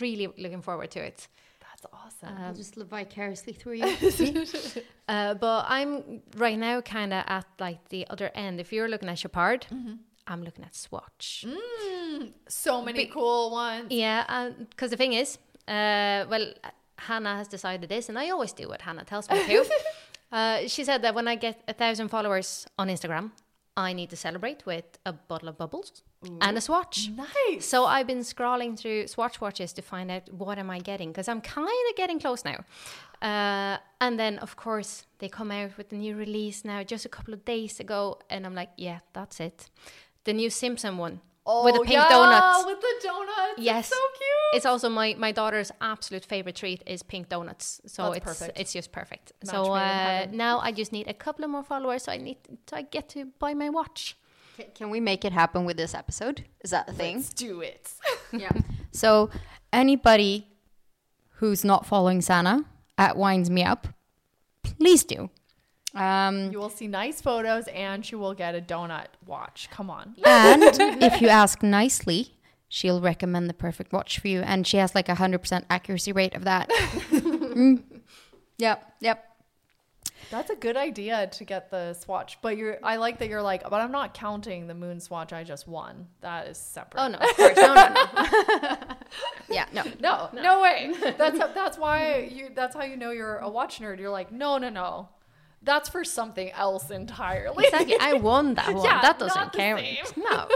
[0.00, 1.26] really looking forward to it.
[1.60, 2.36] That's awesome.
[2.38, 4.44] I'll just live vicariously through you.
[5.08, 8.60] Uh, but I'm right now kind of at like the other end.
[8.60, 9.94] If you're looking at Chopard, Mm-hmm.
[10.28, 11.46] I'm looking at Swatch.
[12.48, 13.86] so many cool ones.
[13.90, 15.38] Yeah, because the thing is,
[15.68, 16.52] uh, well,
[16.98, 19.64] Hanna has decided this, and I always do what Hanna tells me to.
[20.32, 23.30] uh, she said that when I get a thousand followers on Instagram,
[23.76, 26.02] I need to celebrate with a bottle of bubbles
[26.40, 27.10] and a swatch.
[27.14, 27.66] Nice.
[27.66, 31.28] So I've been scrolling through Swatch watches to find out what am I getting because
[31.28, 32.64] I'm kind of getting close now.
[33.20, 37.08] Uh, and then of course they come out with the new release now just a
[37.08, 39.68] couple of days ago, and I'm like, yeah, that's it.
[40.24, 41.20] The new Simpson one
[41.64, 42.66] with the pink Oh, yeah, donuts.
[42.66, 43.58] With the donuts.
[43.58, 44.56] Yes, It's so cute.
[44.56, 47.80] It's also my my daughter's absolute favorite treat is pink donuts.
[47.86, 48.60] So That's it's perfect.
[48.60, 49.32] it's just perfect.
[49.44, 52.02] Match so uh, now I just need a couple of more followers.
[52.04, 52.38] So I need
[52.68, 54.16] so I get to buy my watch.
[54.56, 56.44] Ca- Can we make it happen with this episode?
[56.64, 57.16] Is that the thing?
[57.16, 57.90] Let's do it.
[58.32, 58.50] Yeah.
[58.92, 59.30] So
[59.72, 60.48] anybody
[61.38, 62.64] who's not following Sanna
[62.98, 63.86] at Winds Me Up,
[64.62, 65.30] please do.
[65.96, 69.68] Um, you will see nice photos and she will get a donut watch.
[69.70, 70.14] Come on.
[70.24, 70.62] and
[71.02, 72.36] if you ask nicely,
[72.68, 76.12] she'll recommend the perfect watch for you, and she has like a hundred percent accuracy
[76.12, 76.70] rate of that.
[77.56, 77.82] Mm.
[78.58, 78.92] Yep.
[79.00, 79.24] Yep.
[80.30, 82.38] That's a good idea to get the swatch.
[82.42, 85.66] But you're I like that you're like, but I'm not counting the MoonSwatch I just
[85.68, 86.06] won.
[86.20, 87.00] That is separate.
[87.00, 88.78] Oh no, of course, no, no, no.
[89.48, 89.66] Yeah.
[89.72, 89.84] No.
[90.00, 90.92] No, no, way.
[91.16, 94.00] That's how, that's why you that's how you know you're a watch nerd.
[94.00, 95.08] You're like, no, no, no.
[95.66, 97.64] That's for something else entirely.
[97.66, 98.84] Exactly, I won that one.
[98.84, 99.84] Yeah, that doesn't count.
[100.16, 100.48] No,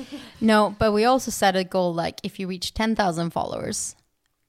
[0.40, 3.96] No, but we also set a goal like if you reach ten thousand followers,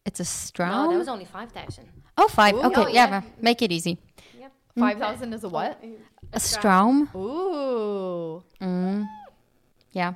[0.05, 1.89] it's a no, that was only five thousand.
[2.17, 2.53] oh, five.
[2.53, 2.63] Ooh.
[2.63, 3.09] okay, Oh, yeah.
[3.09, 3.21] yeah.
[3.41, 3.97] Make it easy.
[4.37, 4.51] Yep.
[4.77, 4.79] Mm.
[4.81, 5.79] Five thousand is a what?
[5.81, 5.95] Oh,
[6.33, 7.09] a Strom.
[7.15, 8.43] Ooh.
[8.61, 9.07] Mm.
[9.93, 10.13] Yeah.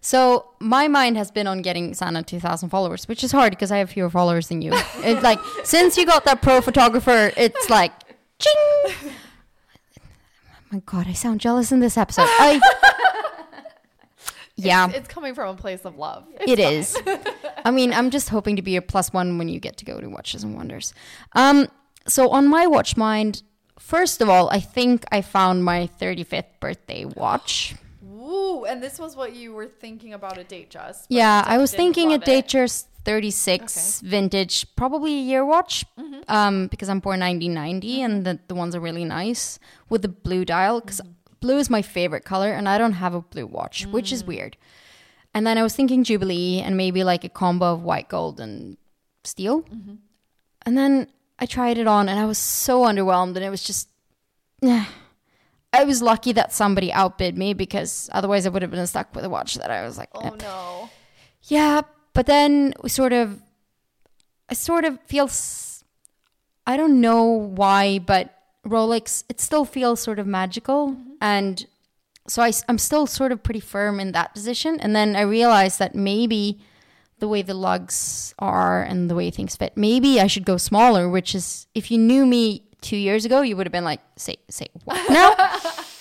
[0.00, 3.78] So my mind has been on getting Sanna 2,000 followers, which is hard because I
[3.78, 4.72] have fewer followers than you.
[4.96, 7.92] it's like since you got that pro photographer, it's like,
[8.40, 9.12] ching
[10.72, 12.26] my god, I sound jealous in this episode.
[12.26, 12.58] I,
[14.56, 16.24] yeah, it's, it's, coming from a place of love.
[16.40, 16.96] It's.
[17.64, 20.00] I mean, I'm just hoping to be a plus one when you get to go
[20.00, 20.94] to Watches and Wonders.
[21.34, 21.68] Um,
[22.08, 23.42] so on my watch mind,
[23.78, 27.74] first of all, I think I found my 35th birthday watch.
[28.02, 31.06] Ooh, and this was what you were thinking about a Datejust.
[31.10, 34.08] Yeah, I was thinking a Datejust 36 okay.
[34.08, 36.20] vintage, probably a year watch, mm-hmm.
[36.28, 38.04] um, because I'm born 1990 mm-hmm.
[38.04, 39.58] and the, the ones are really nice
[39.88, 41.34] with the blue dial because mm-hmm.
[41.40, 44.28] blue is my favorite color and I don't have a blue watch, which is mm.
[44.28, 44.56] weird.
[45.34, 48.76] And then I was thinking Jubilee and maybe like a combo of white, gold, and
[49.24, 49.62] steel.
[49.62, 49.94] Mm-hmm.
[50.66, 51.08] And then
[51.38, 53.88] I tried it on and I was so underwhelmed and it was just.
[55.74, 59.24] I was lucky that somebody outbid me because otherwise I would have been stuck with
[59.24, 60.36] a watch that I was like, oh eh.
[60.40, 60.90] no.
[61.44, 61.80] Yeah,
[62.12, 63.40] but then we sort of,
[64.48, 65.30] I sort of feel,
[66.66, 68.34] I don't know why, but
[68.66, 70.90] Rolex, it still feels sort of magical.
[70.90, 71.10] Mm-hmm.
[71.20, 71.66] And
[72.28, 74.78] so I, am still sort of pretty firm in that position.
[74.80, 76.60] And then I realized that maybe
[77.18, 81.08] the way the lugs are and the way things fit, maybe I should go smaller,
[81.08, 84.36] which is, if you knew me two years ago, you would have been like, say,
[84.48, 85.34] say what now?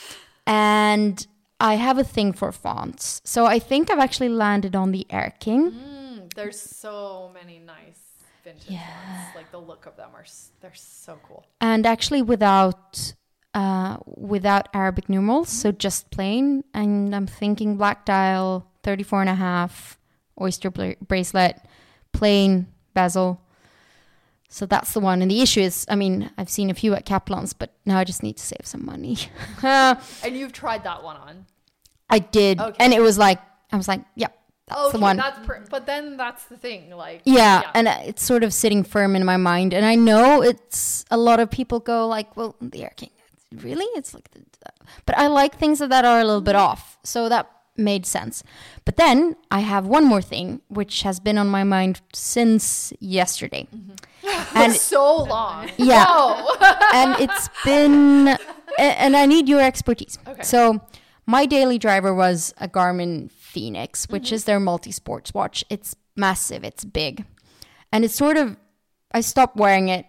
[0.48, 1.26] and
[1.60, 3.22] I have a thing for fonts.
[3.24, 5.72] So I think I've actually landed on the Air King.
[5.72, 5.91] Mm.
[6.36, 8.00] There's so many nice
[8.44, 9.36] vintage ones.
[9.36, 10.26] Like the look of them are
[10.62, 11.46] they're so cool.
[11.60, 13.14] and actually without
[13.54, 16.64] uh, without Arabic numerals, so just plain.
[16.74, 20.00] And I'm thinking black dial, 34 and a half,
[20.40, 21.58] oyster bla- bracelet,
[22.14, 23.42] plain bezel.
[24.48, 25.22] So that's the one.
[25.22, 28.04] And the issue is, I mean, I've seen a few at Kaplan's, but now I
[28.04, 29.18] just need to save some money.
[29.64, 31.46] And you've tried that one on.
[32.10, 32.76] I did, Okay.
[32.84, 33.40] and it was like,
[33.72, 34.38] I was like, yep,
[34.68, 35.18] that's okay, the one.
[35.18, 36.92] that's per- but then that's the thing.
[36.96, 39.74] Like Yeah, and uh, it's sort of sitting firm in my mind.
[39.74, 43.10] And I know it's a lot of people go like, "Well, the Air King,
[43.56, 44.42] really?" It's like, the,
[45.06, 48.44] but I like things that are a little bit off, so that made sense.
[48.86, 53.68] But then I have one more thing which has been on my mind since yesterday,
[54.56, 55.70] and so long.
[55.78, 56.90] yeah, Oh.
[56.94, 58.38] and it's been,
[58.78, 60.18] and I need your expertise.
[60.28, 60.44] Okay.
[60.44, 60.82] So
[61.26, 64.36] my daily driver was a Garmin Fenix, which mm-hmm.
[64.36, 65.64] is their multi-sports watch.
[65.70, 67.26] It's massive, it's big,
[67.92, 68.58] and it's sort of.
[69.14, 70.06] I stopped wearing it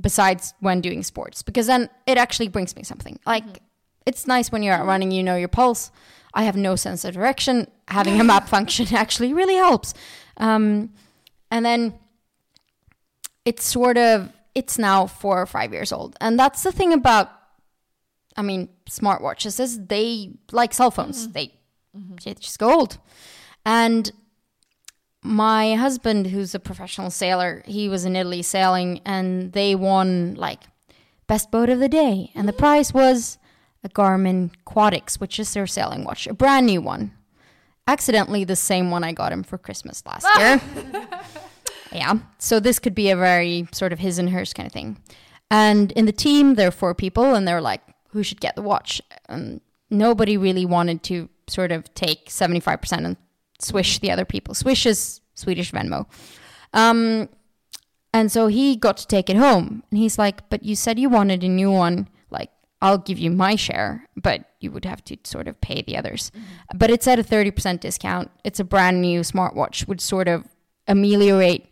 [0.00, 3.14] besides when doing sports because then it actually brings me something.
[3.14, 3.28] Mm-hmm.
[3.28, 3.62] Like
[4.06, 4.88] it's nice when you're out mm-hmm.
[4.88, 5.90] running, you know your pulse.
[6.34, 7.66] I have no sense of direction.
[7.88, 9.92] Having a map function actually really helps.
[10.38, 10.92] Um,
[11.50, 11.94] and then
[13.44, 17.30] it's sort of it's now four or five years old and that's the thing about
[18.36, 21.32] i mean smartwatches is they like cell phones mm-hmm.
[21.32, 21.46] they,
[21.96, 22.14] mm-hmm.
[22.24, 22.98] they just go old.
[23.64, 24.10] And
[25.24, 30.60] my husband who's a professional sailor he was in italy sailing and they won like
[31.26, 32.30] best boat of the day.
[32.34, 32.58] And the mm-hmm.
[32.58, 33.38] prize was
[33.84, 37.12] a garmin quatix which is their sailing watch a brand new one.
[37.86, 40.40] Accidentally the same one i got him for christmas last ah!
[40.40, 41.08] year.
[41.92, 42.14] Yeah.
[42.38, 44.98] So this could be a very sort of his and hers kind of thing.
[45.50, 47.82] And in the team, there are four people, and they're like,
[48.12, 49.00] who should get the watch?
[49.28, 49.60] And
[49.90, 53.16] nobody really wanted to sort of take 75% and
[53.58, 54.54] swish the other people.
[54.54, 56.06] Swish is Swedish Venmo.
[56.72, 57.28] Um,
[58.12, 59.82] and so he got to take it home.
[59.90, 62.08] And he's like, but you said you wanted a new one.
[62.30, 65.96] Like, I'll give you my share, but you would have to sort of pay the
[65.96, 66.30] others.
[66.74, 68.30] But it's at a 30% discount.
[68.44, 70.46] It's a brand new smartwatch, would sort of
[70.86, 71.66] ameliorate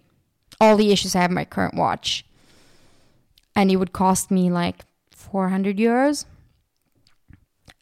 [0.60, 2.24] all the issues I have in my current watch.
[3.54, 6.24] And it would cost me like 400 euros.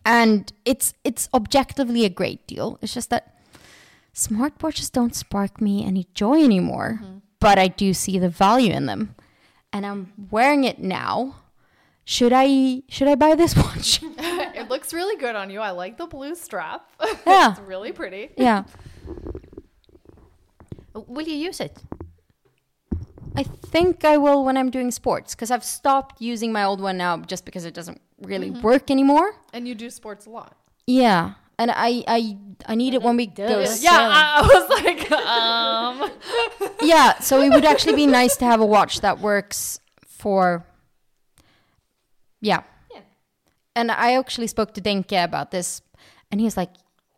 [0.08, 2.78] And it's it's objectively a great deal.
[2.80, 3.36] It's just that
[4.14, 7.18] smartwatches don't spark me any joy anymore, mm-hmm.
[7.40, 9.14] but I do see the value in them.
[9.70, 11.36] And I'm wearing it now.
[12.06, 14.00] Should I should I buy this watch?
[14.02, 15.60] it looks really good on you.
[15.60, 16.90] I like the blue strap.
[17.26, 17.50] Yeah.
[17.50, 18.30] it's really pretty.
[18.38, 18.64] yeah.
[20.94, 21.76] Will you use it?
[23.36, 26.96] I think I will when I'm doing sports because I've stopped using my old one
[26.96, 29.34] now just because it doesn't really work anymore.
[29.52, 30.56] And you do sports a lot.
[30.86, 33.64] Yeah, and I I I need it when we go.
[33.80, 36.10] Yeah, I, I was like, um,
[36.82, 40.64] Yeah, so it would actually be nice to have a watch that works for.
[42.40, 42.62] Yeah.
[42.92, 43.00] Yeah.
[43.74, 45.82] And I actually spoke to Denke about this,
[46.30, 46.70] and he was like,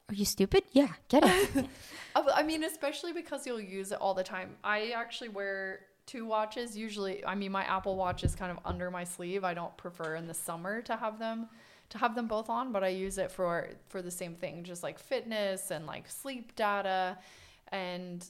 [0.08, 0.64] "Are you stupid?
[0.72, 1.66] Yeah, get it."
[2.14, 4.56] I I mean, especially because you'll use it all the time.
[4.64, 6.76] I actually wear two watches.
[6.76, 9.44] Usually, I mean, my Apple Watch is kind of under my sleeve.
[9.44, 11.48] I don't prefer in the summer to have them
[11.90, 14.82] to have them both on, but I use it for for the same thing, just
[14.82, 17.18] like fitness and like sleep data,
[17.68, 18.24] and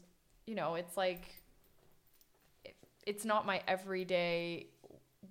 [0.47, 1.24] you know, it's like
[2.65, 2.77] it-
[3.07, 4.66] it's not my everyday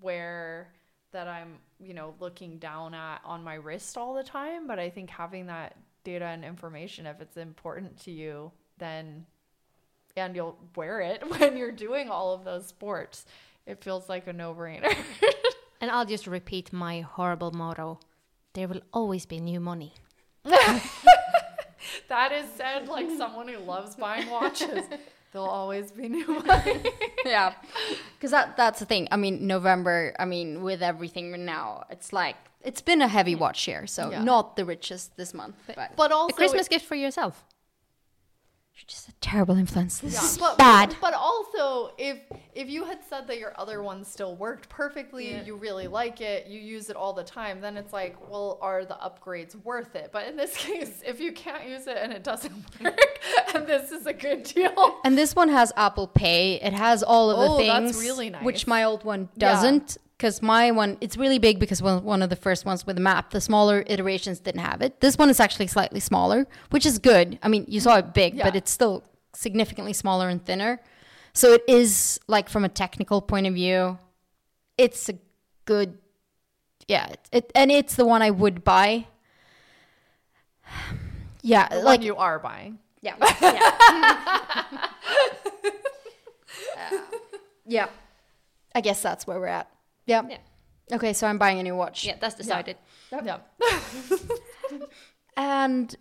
[0.02, 0.74] wear
[1.12, 4.68] that I'm, you know, looking down at on my wrist all the time.
[4.68, 9.26] But I think having that data and information, if it's important to you, then
[10.20, 13.26] and you'll wear it when you're doing all of those sports,
[13.66, 14.96] it feels like a no brainer.
[15.82, 18.00] And I'll just repeat my horrible motto
[18.54, 19.94] there will always be new money.
[20.44, 24.86] that is said like someone who loves buying watches.
[25.32, 26.82] There'll always be new money.
[27.26, 27.54] yeah,
[28.18, 29.08] because that that's the thing.
[29.12, 30.16] I mean, November.
[30.18, 33.40] I mean, with everything now, it's like it's been a heavy mm.
[33.40, 34.24] watch year, so Yeah.
[34.24, 35.56] not the richest this month.
[35.68, 37.46] But, But also A Christmas gift for yourself.
[38.80, 40.00] You're just a terrible influence.
[40.00, 40.96] This is but, bad.
[41.02, 42.18] But also, if
[42.56, 46.48] if you had said that your other one still worked perfectly, you really like it,
[46.48, 50.12] you use it all the time, then it's like, well, are the upgrades worth it?
[50.14, 53.20] But in this case, if you can't use it and it doesn't work,
[53.54, 55.00] and this is a good deal.
[55.04, 56.62] And this one has Apple Pay.
[56.62, 58.44] It has all of the Oh, things, that's really nice.
[58.44, 59.98] which my old one doesn't.
[60.00, 60.09] Yeah.
[60.20, 63.02] Because my one, it's really big because one, one of the first ones with the
[63.02, 65.00] map, the smaller iterations didn't have it.
[65.00, 67.40] This one is actually slightly smaller, which is good.
[67.42, 70.82] I mean, you saw it big, but it's still significantly smaller and thinner.
[71.32, 73.98] So it is like from a technical point of view,
[74.78, 75.14] it's a
[75.64, 75.98] good,
[76.90, 77.08] yeah.
[77.12, 79.08] It, it and it's the one I would buy.
[81.42, 82.80] Yeah, The like you are buying.
[83.02, 83.16] yeah.
[86.76, 87.00] Yeah.
[87.66, 87.88] yeah.
[88.76, 89.72] I guess that's where we're at.
[90.10, 90.24] Yeah.
[90.30, 90.96] Yeah.
[90.98, 92.04] Okay, so I'm buying a new watch.
[92.04, 92.76] Yeah, that's decided.
[93.12, 93.38] Yeah.
[95.38, 95.96] And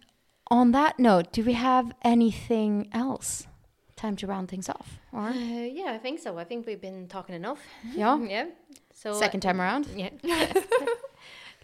[0.51, 3.47] on that note, do we have anything else?
[3.97, 4.99] Time to round things off.
[5.13, 5.33] Or Uh,
[5.81, 6.39] yeah, I think so.
[6.39, 7.61] I think we've been talking enough.
[7.95, 8.19] yeah.
[8.37, 8.47] Yeah.
[8.95, 9.87] So uh, Second time around.
[9.95, 10.11] Yeah.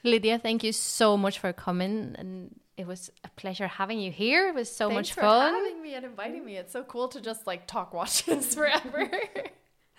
[0.05, 4.49] Lydia, thank you so much for coming, and it was a pleasure having you here.
[4.51, 5.55] It was so Thanks much for fun.
[5.55, 6.57] having me and inviting me.
[6.59, 9.11] It's so cool to just like talk watches forever.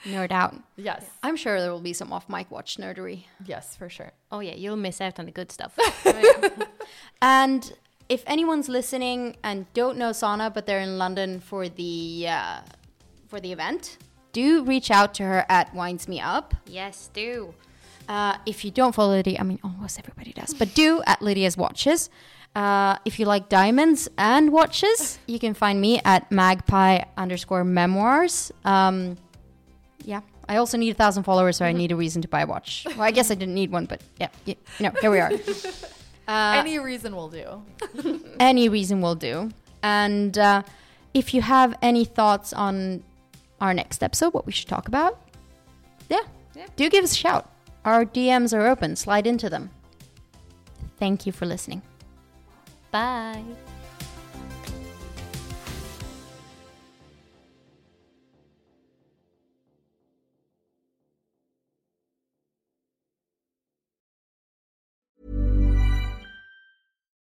[0.03, 0.53] Nerd out.
[0.75, 1.03] yes.
[1.23, 3.23] I'm sure there will be some off mic watch nerdery.
[3.45, 4.11] Yes, for sure.
[4.31, 5.77] Oh yeah, you'll miss out on the good stuff.
[7.21, 7.73] And
[8.09, 12.59] if anyone's listening and don't know Sanna, but they're in London for the uh,
[13.27, 13.97] for the event,
[14.31, 16.53] do reach out to her at Winds Me Up.
[16.67, 17.53] yes, do.
[18.07, 21.57] Uh, if you don't follow Lydia, I mean, almost everybody does, but do at Lydia's
[21.57, 22.09] Watches.
[22.55, 28.51] Uh, if you like diamonds and watches, you can find me at magpie underscore memoirs.
[28.63, 29.17] Um,
[30.05, 32.47] yeah, I also need a thousand followers, so I need a reason to buy a
[32.47, 32.85] watch.
[32.85, 35.31] Well, I guess I didn't need one, but yeah, you know, here we are.
[36.27, 37.61] Uh, Any reason will do.
[38.39, 39.51] any reason will do.
[39.83, 40.63] And uh,
[41.13, 43.03] if you have any thoughts on
[43.61, 45.21] our next episode, what we should talk about,
[46.09, 46.21] yeah,
[46.55, 46.65] Yeah.
[46.77, 47.47] do give us a shout.
[47.85, 49.69] Our DMs are open, slide into them.
[50.97, 51.83] Thank you for listening.
[52.89, 53.43] Bye.